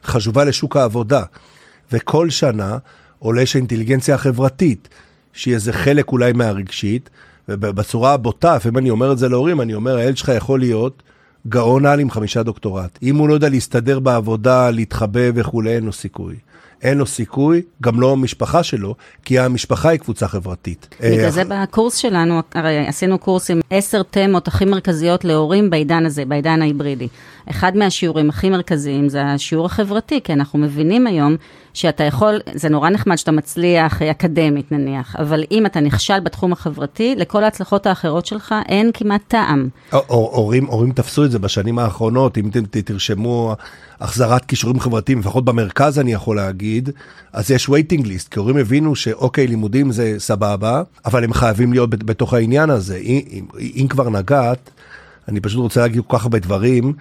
חשובה 0.03 0.43
לשוק 0.43 0.77
העבודה. 0.77 1.23
וכל 1.91 2.29
שנה 2.29 2.77
עולה 3.19 3.45
שהאינטליגנציה 3.45 4.15
החברתית, 4.15 4.89
שהיא 5.33 5.53
איזה 5.53 5.73
חלק 5.73 6.11
אולי 6.11 6.33
מהרגשית, 6.33 7.09
ובצורה 7.49 8.13
הבוטה, 8.13 8.55
לפעמים 8.55 8.77
אני 8.77 8.89
אומר 8.89 9.11
את 9.11 9.17
זה 9.17 9.29
להורים, 9.29 9.61
אני 9.61 9.73
אומר, 9.73 9.95
הילד 9.95 10.17
שלך 10.17 10.31
יכול 10.35 10.59
להיות 10.59 11.03
גאון 11.47 11.85
על 11.85 11.99
עם 11.99 12.09
חמישה 12.09 12.43
דוקטורט. 12.43 12.99
אם 13.03 13.15
הוא 13.15 13.29
לא 13.29 13.33
יודע 13.33 13.49
להסתדר 13.49 13.99
בעבודה, 13.99 14.71
להתחבא 14.71 15.29
וכולי, 15.35 15.75
אין 15.75 15.85
לו 15.85 15.93
סיכוי. 15.93 16.35
אין 16.81 16.97
לו 16.97 17.05
סיכוי, 17.05 17.61
גם 17.83 18.01
לא 18.01 18.11
המשפחה 18.11 18.63
שלו, 18.63 18.95
כי 19.25 19.39
המשפחה 19.39 19.89
היא 19.89 19.99
קבוצה 19.99 20.27
חברתית. 20.27 20.95
בגלל 20.99 21.25
אה, 21.25 21.31
זה 21.31 21.43
בקורס 21.49 21.95
שלנו, 21.95 22.41
הרי 22.55 22.87
עשינו 22.87 23.17
קורס 23.17 23.51
עם 23.51 23.59
עשר 23.69 24.03
תמות 24.03 24.47
הכי 24.47 24.65
מרכזיות 24.65 25.25
להורים 25.25 25.69
בעידן 25.69 26.05
הזה, 26.05 26.25
בעידן 26.25 26.61
ההיברידי. 26.61 27.07
אחד 27.49 27.77
מהשיעורים 27.77 28.29
הכי 28.29 28.49
מרכזיים 28.49 29.09
זה 29.09 29.25
השיעור 29.25 29.65
החברתי, 29.65 30.21
כי 30.23 30.33
אנחנו 30.33 30.59
מבינים 30.59 31.07
היום 31.07 31.35
שאתה 31.73 32.03
יכול, 32.03 32.39
זה 32.53 32.69
נורא 32.69 32.89
נחמד 32.89 33.15
שאתה 33.15 33.31
מצליח 33.31 34.01
אקדמית 34.01 34.71
נניח, 34.71 35.15
אבל 35.19 35.43
אם 35.51 35.65
אתה 35.65 35.79
נכשל 35.79 36.19
בתחום 36.19 36.53
החברתי, 36.53 37.15
לכל 37.17 37.43
ההצלחות 37.43 37.85
האחרות 37.85 38.25
שלך 38.25 38.55
אין 38.69 38.91
כמעט 38.93 39.21
טעם. 39.27 39.69
הורים, 40.07 40.65
הורים 40.65 40.91
תפסו 40.91 41.25
את 41.25 41.31
זה 41.31 41.39
בשנים 41.39 41.79
האחרונות, 41.79 42.37
אם 42.37 42.49
תרשמו 42.85 43.55
החזרת 44.01 44.45
כישורים 44.45 44.79
חברתיים, 44.79 45.19
לפחות 45.19 45.45
במרכז 45.45 45.99
אני 45.99 46.13
יכול 46.13 46.35
להגיד, 46.35 46.68
אז 47.33 47.51
יש 47.51 47.69
waiting 47.69 48.03
list, 48.03 48.27
כי 48.31 48.39
הורים 48.39 48.57
הבינו 48.57 48.95
שאוקיי, 48.95 49.47
לימודים 49.47 49.91
זה 49.91 50.15
סבבה, 50.17 50.83
אבל 51.05 51.23
הם 51.23 51.33
חייבים 51.33 51.73
להיות 51.73 51.89
בתוך 51.89 52.33
העניין 52.33 52.69
הזה. 52.69 52.97
אם, 52.97 53.19
אם, 53.31 53.45
אם 53.59 53.87
כבר 53.89 54.09
נגעת, 54.09 54.69
אני 55.27 55.39
פשוט 55.39 55.59
רוצה 55.59 55.81
להגיד 55.81 56.01
כל 56.07 56.17
כך 56.17 56.23
הרבה 56.23 56.39
דברים. 56.39 56.93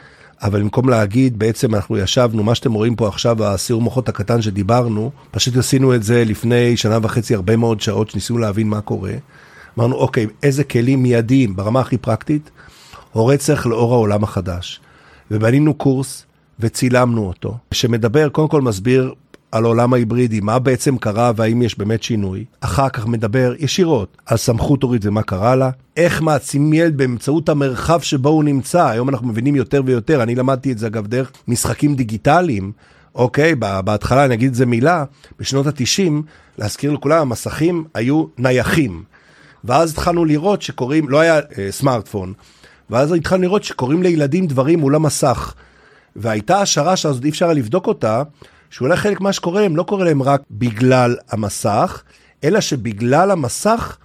אבל 0.42 0.61
במקום 0.61 0.88
להגיד, 0.88 1.38
בעצם 1.38 1.74
אנחנו 1.74 1.98
ישבנו, 1.98 2.42
מה 2.42 2.54
שאתם 2.54 2.72
רואים 2.72 2.96
פה 2.96 3.09
עכשיו, 3.09 3.44
הסיור 3.44 3.83
מוחות 3.83 4.09
הקטן 4.09 4.42
שדיברנו, 4.42 5.11
פשוט 5.31 5.57
עשינו 5.57 5.94
את 5.94 6.02
זה 6.02 6.24
לפני 6.24 6.76
שנה 6.76 6.98
וחצי, 7.02 7.35
הרבה 7.35 7.57
מאוד 7.57 7.81
שעות, 7.81 8.11
שניסינו 8.11 8.38
להבין 8.38 8.68
מה 8.68 8.81
קורה. 8.81 9.12
אמרנו, 9.78 9.96
אוקיי, 9.96 10.26
איזה 10.42 10.64
כלים 10.64 11.02
מיידיים, 11.02 11.57
ברמה 11.57 11.81
הכי 11.81 11.98
פרקטית, 11.98 12.50
הורה 13.12 13.37
צריך 13.37 13.66
לאור 13.66 13.94
העולם 13.94 14.24
החדש. 14.24 14.81
ובנינו 15.31 15.74
קורס 15.74 16.26
וצילמנו 16.61 17.26
אותו, 17.26 17.57
שמדבר, 17.74 18.28
קודם 18.28 18.48
כל 18.48 18.62
מסביר 18.62 19.14
על 19.52 19.64
העולם 19.64 19.92
ההיברידי, 19.92 20.40
מה 20.40 20.58
בעצם 20.58 20.98
קרה 20.98 21.32
והאם 21.37 21.62
יש 21.62 21.78
באמת 21.78 22.02
שינוי. 22.02 22.44
אחר 22.61 22.88
כך 22.88 23.06
מדבר 23.06 23.54
ישירות 23.58 24.16
על 24.26 24.37
סמכות 24.37 24.82
הורית 24.82 25.06
ומה 25.06 25.22
קרה 25.22 25.56
לה. 25.56 25.70
איך 25.96 26.22
מעצימים 26.22 26.72
ילד 26.72 26.96
באמצעות 26.96 27.48
המרחב 27.48 28.00
שבו 28.00 28.28
הוא 28.28 28.44
נמצא. 28.44 28.87
היום 28.87 29.08
אנחנו 29.08 29.28
מבינים 29.28 29.56
יותר 29.56 29.82
ויותר, 29.84 30.22
אני 30.22 30.34
למדתי 30.34 30.72
את 30.72 30.78
זה 30.78 30.87
אגב 30.87 31.06
דרך 31.06 31.32
משחקים 31.48 31.94
דיגיטליים. 31.94 32.72
אוקיי, 33.14 33.54
בהתחלה 33.54 34.24
אני 34.24 34.34
אגיד 34.34 34.48
את 34.48 34.54
זה 34.54 34.66
מילה, 34.66 35.04
בשנות 35.38 35.66
ה-90, 35.66 36.12
להזכיר 36.58 36.92
לכולם, 36.92 37.20
המסכים 37.20 37.84
היו 37.94 38.24
נייחים. 38.38 39.02
ואז 39.64 39.92
התחלנו 39.92 40.24
לראות 40.24 40.62
שקוראים, 40.62 41.08
לא 41.08 41.20
היה 41.20 41.40
אה, 41.58 41.68
סמארטפון, 41.70 42.32
ואז 42.90 43.12
התחלנו 43.12 43.42
לראות 43.42 43.64
שקוראים 43.64 44.02
לילדים 44.02 44.46
דברים 44.46 44.78
מול 44.78 44.94
המסך. 44.94 45.54
והייתה 46.16 46.61
השערה 46.61 46.96
שאז 46.96 47.20
אי 47.24 47.28
אפשר 47.28 47.52
לבדוק 47.52 47.87
אותה, 47.87 48.22
שאולי 48.70 48.96
חלק 48.96 49.20
מה 49.20 49.33
שקורה 49.33 49.61
להם 49.61 49.76
לא 49.76 49.83
קורה 49.83 50.04
להם 50.04 50.22
רק 50.22 50.42
בגלל 50.50 51.16
המסך, 51.31 52.02
אלא 52.44 52.61
שבגלל 52.61 53.31
המסך 53.31 53.96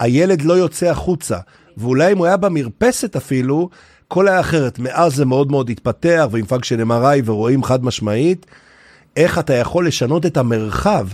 הילד 0.00 0.42
לא 0.42 0.52
יוצא 0.52 0.86
החוצה. 0.86 1.38
ואולי 1.76 2.12
אם 2.12 2.18
הוא 2.18 2.26
היה 2.26 2.36
במרפסת 2.36 3.16
אפילו, 3.16 3.68
הכל 4.06 4.28
היה 4.28 4.40
אחרת. 4.40 4.78
מאז 4.78 5.14
זה 5.14 5.24
מאוד 5.24 5.50
מאוד 5.50 5.70
התפתח, 5.70 6.28
ועם 6.30 6.44
function 6.44 6.90
MRI 6.90 7.22
ורואים 7.24 7.64
חד 7.64 7.84
משמעית, 7.84 8.46
איך 9.16 9.38
אתה 9.38 9.54
יכול 9.54 9.86
לשנות 9.86 10.26
את 10.26 10.36
המרחב. 10.36 11.08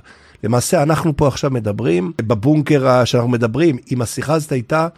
למעשה 0.44 0.82
אנחנו 0.82 1.16
פה 1.16 1.28
עכשיו 1.28 1.50
מדברים, 1.50 2.12
בבונקר 2.22 3.04
שאנחנו 3.04 3.28
מדברים, 3.28 3.76
אם 3.92 4.02
השיחה 4.02 4.34
הזאת 4.34 4.52
הייתה 4.52 4.88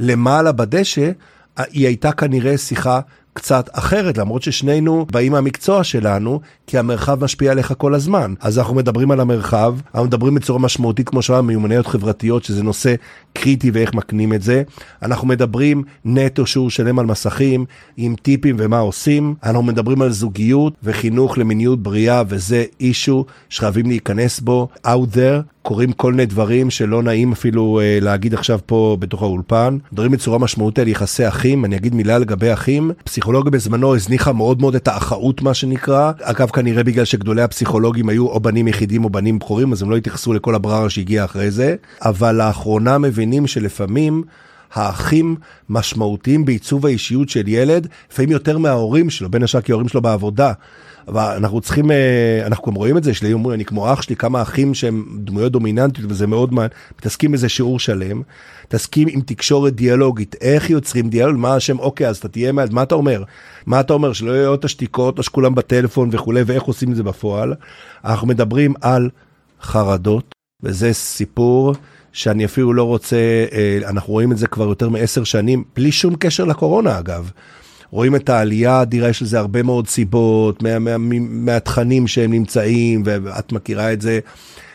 למעלה 0.00 0.52
בדשא, 0.52 1.10
היא 1.56 1.86
הייתה 1.86 2.12
כנראה 2.12 2.58
שיחה 2.58 3.00
קצת 3.36 3.68
אחרת, 3.72 4.18
למרות 4.18 4.42
ששנינו 4.42 5.06
באים 5.12 5.32
מהמקצוע 5.32 5.84
שלנו, 5.84 6.40
כי 6.66 6.78
המרחב 6.78 7.24
משפיע 7.24 7.52
עליך 7.52 7.74
כל 7.78 7.94
הזמן. 7.94 8.34
אז 8.40 8.58
אנחנו 8.58 8.74
מדברים 8.74 9.10
על 9.10 9.20
המרחב, 9.20 9.74
אנחנו 9.94 10.06
מדברים 10.06 10.34
בצורה 10.34 10.58
משמעותית, 10.58 11.08
כמו 11.08 11.22
שאמרנו, 11.22 11.46
מיומנויות 11.46 11.86
חברתיות, 11.86 12.44
שזה 12.44 12.62
נושא 12.62 12.94
קריטי 13.32 13.70
ואיך 13.70 13.94
מקנים 13.94 14.32
את 14.32 14.42
זה. 14.42 14.62
אנחנו 15.02 15.28
מדברים 15.28 15.82
נטו 16.04 16.46
שהוא 16.46 16.70
שלם 16.70 16.98
על 16.98 17.06
מסכים, 17.06 17.64
עם 17.96 18.14
טיפים 18.22 18.56
ומה 18.58 18.78
עושים. 18.78 19.34
אנחנו 19.44 19.62
מדברים 19.62 20.02
על 20.02 20.10
זוגיות 20.10 20.74
וחינוך 20.82 21.38
למיניות 21.38 21.82
בריאה, 21.82 22.22
וזה 22.28 22.64
אישו 22.80 23.24
שחייבים 23.48 23.86
להיכנס 23.86 24.40
בו, 24.40 24.68
out 24.86 25.14
there. 25.14 25.55
קורים 25.66 25.92
כל 25.92 26.12
מיני 26.12 26.26
דברים 26.26 26.70
שלא 26.70 27.02
נעים 27.02 27.32
אפילו 27.32 27.80
אה, 27.80 27.98
להגיד 28.02 28.34
עכשיו 28.34 28.58
פה 28.66 28.96
בתוך 29.00 29.22
האולפן. 29.22 29.78
מדברים 29.92 30.12
בצורה 30.12 30.38
משמעותית 30.38 30.78
על 30.78 30.88
יחסי 30.88 31.28
אחים, 31.28 31.64
אני 31.64 31.76
אגיד 31.76 31.94
מילה 31.94 32.18
לגבי 32.18 32.52
אחים. 32.52 32.90
פסיכולוגיה 33.04 33.50
בזמנו 33.50 33.94
הזניחה 33.94 34.32
מאוד 34.32 34.60
מאוד 34.60 34.74
את 34.74 34.88
האחאות 34.88 35.42
מה 35.42 35.54
שנקרא. 35.54 36.12
אגב 36.22 36.50
כנראה 36.50 36.84
בגלל 36.84 37.04
שגדולי 37.04 37.42
הפסיכולוגים 37.42 38.08
היו 38.08 38.26
או 38.26 38.40
בנים 38.40 38.68
יחידים 38.68 39.04
או 39.04 39.10
בנים 39.10 39.38
בכורים 39.38 39.72
אז 39.72 39.82
הם 39.82 39.90
לא 39.90 39.96
התייחסו 39.96 40.32
לכל 40.32 40.54
הבררה 40.54 40.90
שהגיע 40.90 41.24
אחרי 41.24 41.50
זה. 41.50 41.74
אבל 42.02 42.34
לאחרונה 42.34 42.98
מבינים 42.98 43.46
שלפעמים 43.46 44.22
האחים 44.74 45.36
משמעותיים 45.68 46.44
בעיצוב 46.44 46.86
האישיות 46.86 47.28
של 47.28 47.48
ילד, 47.48 47.88
לפעמים 48.10 48.30
יותר 48.30 48.58
מההורים 48.58 49.10
שלו, 49.10 49.30
בין 49.30 49.42
השאר 49.42 49.60
כי 49.60 49.72
ההורים 49.72 49.88
שלו 49.88 50.02
בעבודה. 50.02 50.52
אבל 51.08 51.34
אנחנו 51.36 51.60
צריכים, 51.60 51.90
אה, 51.90 52.46
אנחנו 52.46 52.72
גם 52.72 52.74
רואים 52.74 52.96
את 52.96 53.04
זה, 53.04 53.14
שלי 53.14 53.32
אומרים, 53.32 53.54
אני 53.54 53.64
כמו 53.64 53.92
אח 53.92 54.02
שלי, 54.02 54.16
כמה 54.16 54.42
אחים 54.42 54.74
שהם 54.74 55.18
דמויות 55.24 55.52
דומיננטיות, 55.52 56.10
וזה 56.10 56.26
מאוד 56.26 56.54
מעניין, 56.54 56.70
מתעסקים 56.98 57.32
בזה 57.32 57.48
שיעור 57.48 57.80
שלם, 57.80 58.22
מתעסקים 58.64 59.08
עם 59.08 59.20
תקשורת 59.20 59.74
דיאלוגית, 59.74 60.36
איך 60.40 60.70
יוצרים 60.70 61.08
דיאלוג, 61.08 61.36
מה 61.36 61.54
השם, 61.54 61.78
אוקיי, 61.78 62.08
אז 62.08 62.16
אתה 62.16 62.28
תהיה 62.28 62.52
מעל, 62.52 62.68
מה 62.70 62.82
אתה 62.82 62.94
אומר? 62.94 63.22
מה 63.66 63.80
אתה 63.80 63.92
אומר, 63.92 64.12
שלא 64.12 64.30
יהיו 64.30 64.50
עוד 64.50 64.64
השתיקות, 64.64 65.18
או 65.18 65.22
שכולם 65.22 65.54
בטלפון 65.54 66.08
וכולי, 66.12 66.42
ואיך 66.46 66.62
עושים 66.62 66.90
את 66.90 66.96
זה 66.96 67.02
בפועל? 67.02 67.54
אנחנו 68.04 68.26
מדברים 68.26 68.74
על 68.80 69.10
חרדות, 69.62 70.34
וזה 70.62 70.92
סיפור. 70.92 71.74
שאני 72.16 72.44
אפילו 72.44 72.72
לא 72.72 72.82
רוצה, 72.82 73.16
אה, 73.52 73.78
אנחנו 73.88 74.12
רואים 74.12 74.32
את 74.32 74.38
זה 74.38 74.46
כבר 74.46 74.64
יותר 74.68 74.88
מעשר 74.88 75.24
שנים, 75.24 75.64
בלי 75.76 75.92
שום 75.92 76.16
קשר 76.16 76.44
לקורונה 76.44 76.98
אגב. 76.98 77.30
רואים 77.90 78.16
את 78.16 78.28
העלייה 78.28 78.72
האדירה, 78.72 79.08
יש 79.08 79.22
לזה 79.22 79.38
הרבה 79.38 79.62
מאוד 79.62 79.88
סיבות, 79.88 80.62
מה, 80.62 80.78
מה, 80.78 80.98
מה, 80.98 81.14
מהתכנים 81.20 82.06
שהם 82.06 82.30
נמצאים, 82.30 83.02
ואת 83.04 83.52
מכירה 83.52 83.92
את 83.92 84.00
זה 84.00 84.20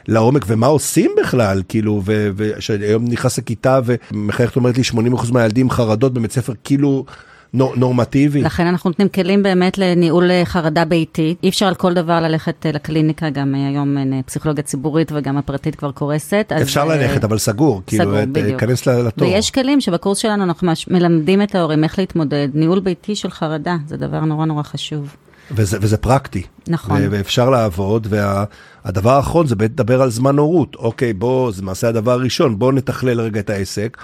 לעומק, 0.07 0.45
ומה 0.47 0.67
עושים 0.67 1.11
בכלל, 1.21 1.61
כאילו, 1.69 2.01
ושהיום 2.05 3.05
נכנס 3.07 3.37
לכיתה 3.37 3.79
ומחייכת 3.85 4.55
אומרת 4.55 4.77
לי 4.77 4.83
80% 5.13 5.33
מהילדים 5.33 5.69
חרדות 5.69 6.13
בבית 6.13 6.31
ספר, 6.31 6.53
כאילו... 6.63 7.05
נורמטיבי. 7.53 8.41
לכן 8.41 8.67
אנחנו 8.67 8.89
נותנים 8.89 9.09
כלים 9.09 9.43
באמת 9.43 9.77
לניהול 9.77 10.31
אה, 10.31 10.41
חרדה 10.45 10.85
ביתית. 10.85 11.37
אי 11.43 11.49
אפשר 11.49 11.65
על 11.65 11.75
כל 11.75 11.93
דבר 11.93 12.19
ללכת 12.19 12.65
אה, 12.65 12.71
לקליניקה, 12.71 13.29
גם 13.29 13.55
אה, 13.55 13.67
היום 13.67 13.97
פסיכולוגיה 14.25 14.63
ציבורית 14.63 15.11
וגם 15.15 15.37
הפרטית 15.37 15.75
כבר 15.75 15.91
קורסת. 15.91 16.51
אפשר 16.61 16.85
ללכת, 16.85 17.23
אבל 17.23 17.37
סגור, 17.37 17.81
כאילו, 17.87 18.11
כנס 18.57 18.87
לתור. 18.87 19.27
ויש 19.27 19.51
כלים 19.51 19.81
שבקורס 19.81 20.17
שלנו 20.17 20.43
אנחנו 20.43 20.71
מלמדים 20.87 21.41
את 21.41 21.55
ההורים 21.55 21.83
איך 21.83 21.99
להתמודד. 21.99 22.47
ניהול 22.53 22.79
ביתי 22.79 23.15
של 23.15 23.29
חרדה, 23.29 23.77
זה 23.87 23.97
דבר 23.97 24.19
נורא 24.19 24.45
נורא 24.45 24.63
חשוב. 24.63 25.15
וזה, 25.55 25.77
וזה 25.81 25.97
פרקטי. 25.97 26.43
נכון. 26.67 27.01
ואפשר 27.11 27.49
לעבוד, 27.49 28.07
והדבר 28.09 29.09
וה, 29.09 29.15
האחרון 29.15 29.47
זה 29.47 29.55
באמת 29.55 29.71
לדבר 29.71 30.01
על 30.01 30.09
זמן 30.09 30.37
הורות. 30.37 30.75
אוקיי, 30.75 31.13
בוא, 31.13 31.51
זה 31.51 31.61
למעשה 31.61 31.87
הדבר 31.87 32.11
הראשון, 32.11 32.59
בוא 32.59 32.73
נתכלל 32.73 33.21
רגע 33.21 33.39
את 33.39 33.49
העסק. 33.49 33.97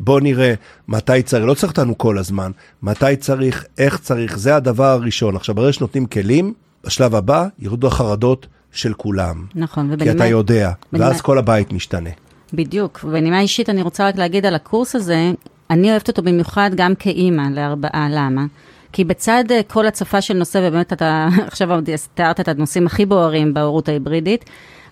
בוא 0.00 0.20
נראה 0.20 0.54
מתי 0.88 1.22
צריך, 1.22 1.44
לא 1.44 1.54
צריך 1.54 1.72
אותנו 1.72 1.98
כל 1.98 2.18
הזמן, 2.18 2.50
מתי 2.82 3.16
צריך, 3.16 3.64
איך 3.78 3.98
צריך, 3.98 4.38
זה 4.38 4.56
הדבר 4.56 4.84
הראשון. 4.84 5.36
עכשיו, 5.36 5.54
ברגע 5.54 5.72
שנותנים 5.72 6.06
כלים, 6.06 6.54
בשלב 6.86 7.14
הבא 7.14 7.46
ירדו 7.58 7.86
החרדות 7.86 8.46
של 8.72 8.94
כולם. 8.94 9.46
נכון, 9.54 9.86
ובנימה... 9.92 10.12
כי 10.12 10.16
אתה 10.16 10.26
יודע, 10.26 10.72
בנימה... 10.92 11.06
ואז 11.06 11.20
כל 11.20 11.38
הבית 11.38 11.72
משתנה. 11.72 12.10
בדיוק, 12.52 13.00
ובנימה 13.04 13.40
אישית 13.40 13.70
אני 13.70 13.82
רוצה 13.82 14.08
רק 14.08 14.16
להגיד 14.16 14.46
על 14.46 14.54
הקורס 14.54 14.96
הזה, 14.96 15.30
אני 15.70 15.90
אוהבת 15.90 16.08
אותו 16.08 16.22
במיוחד 16.22 16.70
גם 16.74 16.94
כאימא 16.94 17.42
לארבעה, 17.54 18.08
למה? 18.10 18.46
כי 18.92 19.04
בצד 19.04 19.44
אה, 19.50 19.60
כל 19.62 19.86
הצפה 19.86 20.20
של 20.20 20.34
נושא, 20.34 20.60
ובאמת 20.62 20.92
אתה 20.92 21.28
עכשיו 21.48 21.68
תיארת 22.14 22.40
את 22.40 22.48
הנושאים 22.48 22.86
הכי 22.86 23.06
בוערים 23.06 23.54
בהורות 23.54 23.88
ההיברידית, 23.88 24.44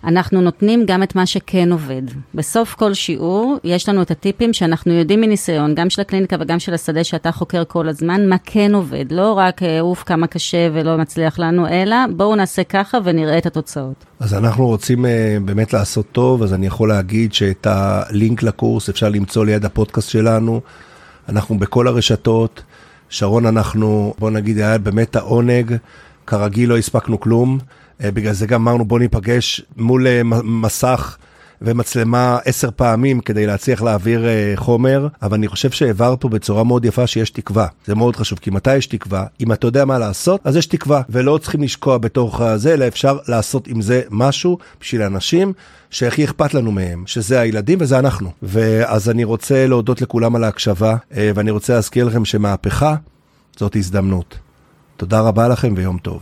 אנחנו 0.03 0.41
נותנים 0.41 0.85
גם 0.85 1.03
את 1.03 1.15
מה 1.15 1.25
שכן 1.25 1.71
עובד. 1.71 2.01
בסוף 2.35 2.73
כל 2.73 2.93
שיעור 2.93 3.57
יש 3.63 3.89
לנו 3.89 4.01
את 4.01 4.11
הטיפים 4.11 4.53
שאנחנו 4.53 4.93
יודעים 4.93 5.21
מניסיון, 5.21 5.75
גם 5.75 5.89
של 5.89 6.01
הקליניקה 6.01 6.35
וגם 6.39 6.59
של 6.59 6.73
השדה 6.73 7.03
שאתה 7.03 7.31
חוקר 7.31 7.63
כל 7.67 7.89
הזמן, 7.89 8.29
מה 8.29 8.35
כן 8.43 8.75
עובד. 8.75 9.05
לא 9.11 9.33
רק 9.33 9.63
אה, 9.63 9.79
אוף 9.81 10.03
כמה 10.03 10.27
קשה 10.27 10.69
ולא 10.73 10.97
מצליח 10.97 11.39
לנו, 11.39 11.67
אלא 11.67 11.95
בואו 12.15 12.35
נעשה 12.35 12.63
ככה 12.63 12.97
ונראה 13.03 13.37
את 13.37 13.45
התוצאות. 13.45 14.05
אז 14.19 14.33
אנחנו 14.33 14.67
רוצים 14.67 15.05
uh, 15.05 15.07
באמת 15.45 15.73
לעשות 15.73 16.05
טוב, 16.11 16.43
אז 16.43 16.53
אני 16.53 16.67
יכול 16.67 16.89
להגיד 16.89 17.33
שאת 17.33 17.67
הלינק 17.69 18.43
לקורס 18.43 18.89
אפשר 18.89 19.09
למצוא 19.09 19.45
ליד 19.45 19.65
הפודקאסט 19.65 20.09
שלנו. 20.09 20.61
אנחנו 21.29 21.59
בכל 21.59 21.87
הרשתות. 21.87 22.63
שרון, 23.11 23.45
אנחנו, 23.45 24.13
בוא 24.19 24.31
נגיד, 24.31 24.57
היה 24.57 24.77
באמת 24.77 25.15
העונג, 25.15 25.75
כרגיל 26.27 26.69
לא 26.69 26.77
הספקנו 26.77 27.19
כלום. 27.19 27.59
אה, 28.03 28.11
בגלל 28.11 28.33
זה 28.33 28.47
גם 28.47 28.61
אמרנו 28.61 28.85
בוא 28.85 28.99
ניפגש 28.99 29.61
מול 29.77 30.07
אה, 30.07 30.21
מסך. 30.43 31.17
ומצלמה 31.61 32.37
עשר 32.45 32.69
פעמים 32.75 33.19
כדי 33.19 33.45
להצליח 33.45 33.81
להעביר 33.81 34.25
uh, 34.25 34.59
חומר, 34.59 35.07
אבל 35.21 35.37
אני 35.37 35.47
חושב 35.47 35.71
שהעברת 35.71 36.21
פה 36.21 36.29
בצורה 36.29 36.63
מאוד 36.63 36.85
יפה 36.85 37.07
שיש 37.07 37.29
תקווה. 37.29 37.67
זה 37.85 37.95
מאוד 37.95 38.15
חשוב, 38.15 38.39
כי 38.39 38.49
מתי 38.49 38.75
יש 38.75 38.85
תקווה? 38.85 39.25
אם 39.39 39.51
אתה 39.51 39.67
יודע 39.67 39.85
מה 39.85 39.99
לעשות, 39.99 40.41
אז 40.43 40.55
יש 40.55 40.65
תקווה, 40.65 41.01
ולא 41.09 41.39
צריכים 41.41 41.61
לשקוע 41.61 41.97
בתוך 41.97 42.41
זה, 42.55 42.73
אלא 42.73 42.87
אפשר 42.87 43.17
לעשות 43.27 43.67
עם 43.67 43.81
זה 43.81 44.01
משהו 44.09 44.57
בשביל 44.81 45.01
אנשים 45.01 45.53
שהכי 45.89 46.25
אכפת 46.25 46.53
לנו 46.53 46.71
מהם, 46.71 47.03
שזה 47.07 47.39
הילדים 47.39 47.77
וזה 47.81 47.99
אנחנו. 47.99 48.31
ואז 48.43 49.09
אני 49.09 49.23
רוצה 49.23 49.67
להודות 49.67 50.01
לכולם 50.01 50.35
על 50.35 50.43
ההקשבה, 50.43 50.95
uh, 51.11 51.15
ואני 51.35 51.51
רוצה 51.51 51.73
להזכיר 51.73 52.05
לכם 52.05 52.25
שמהפכה 52.25 52.95
זאת 53.57 53.75
הזדמנות. 53.75 54.37
תודה 54.97 55.21
רבה 55.21 55.47
לכם 55.47 55.73
ויום 55.77 55.97
טוב. 55.97 56.21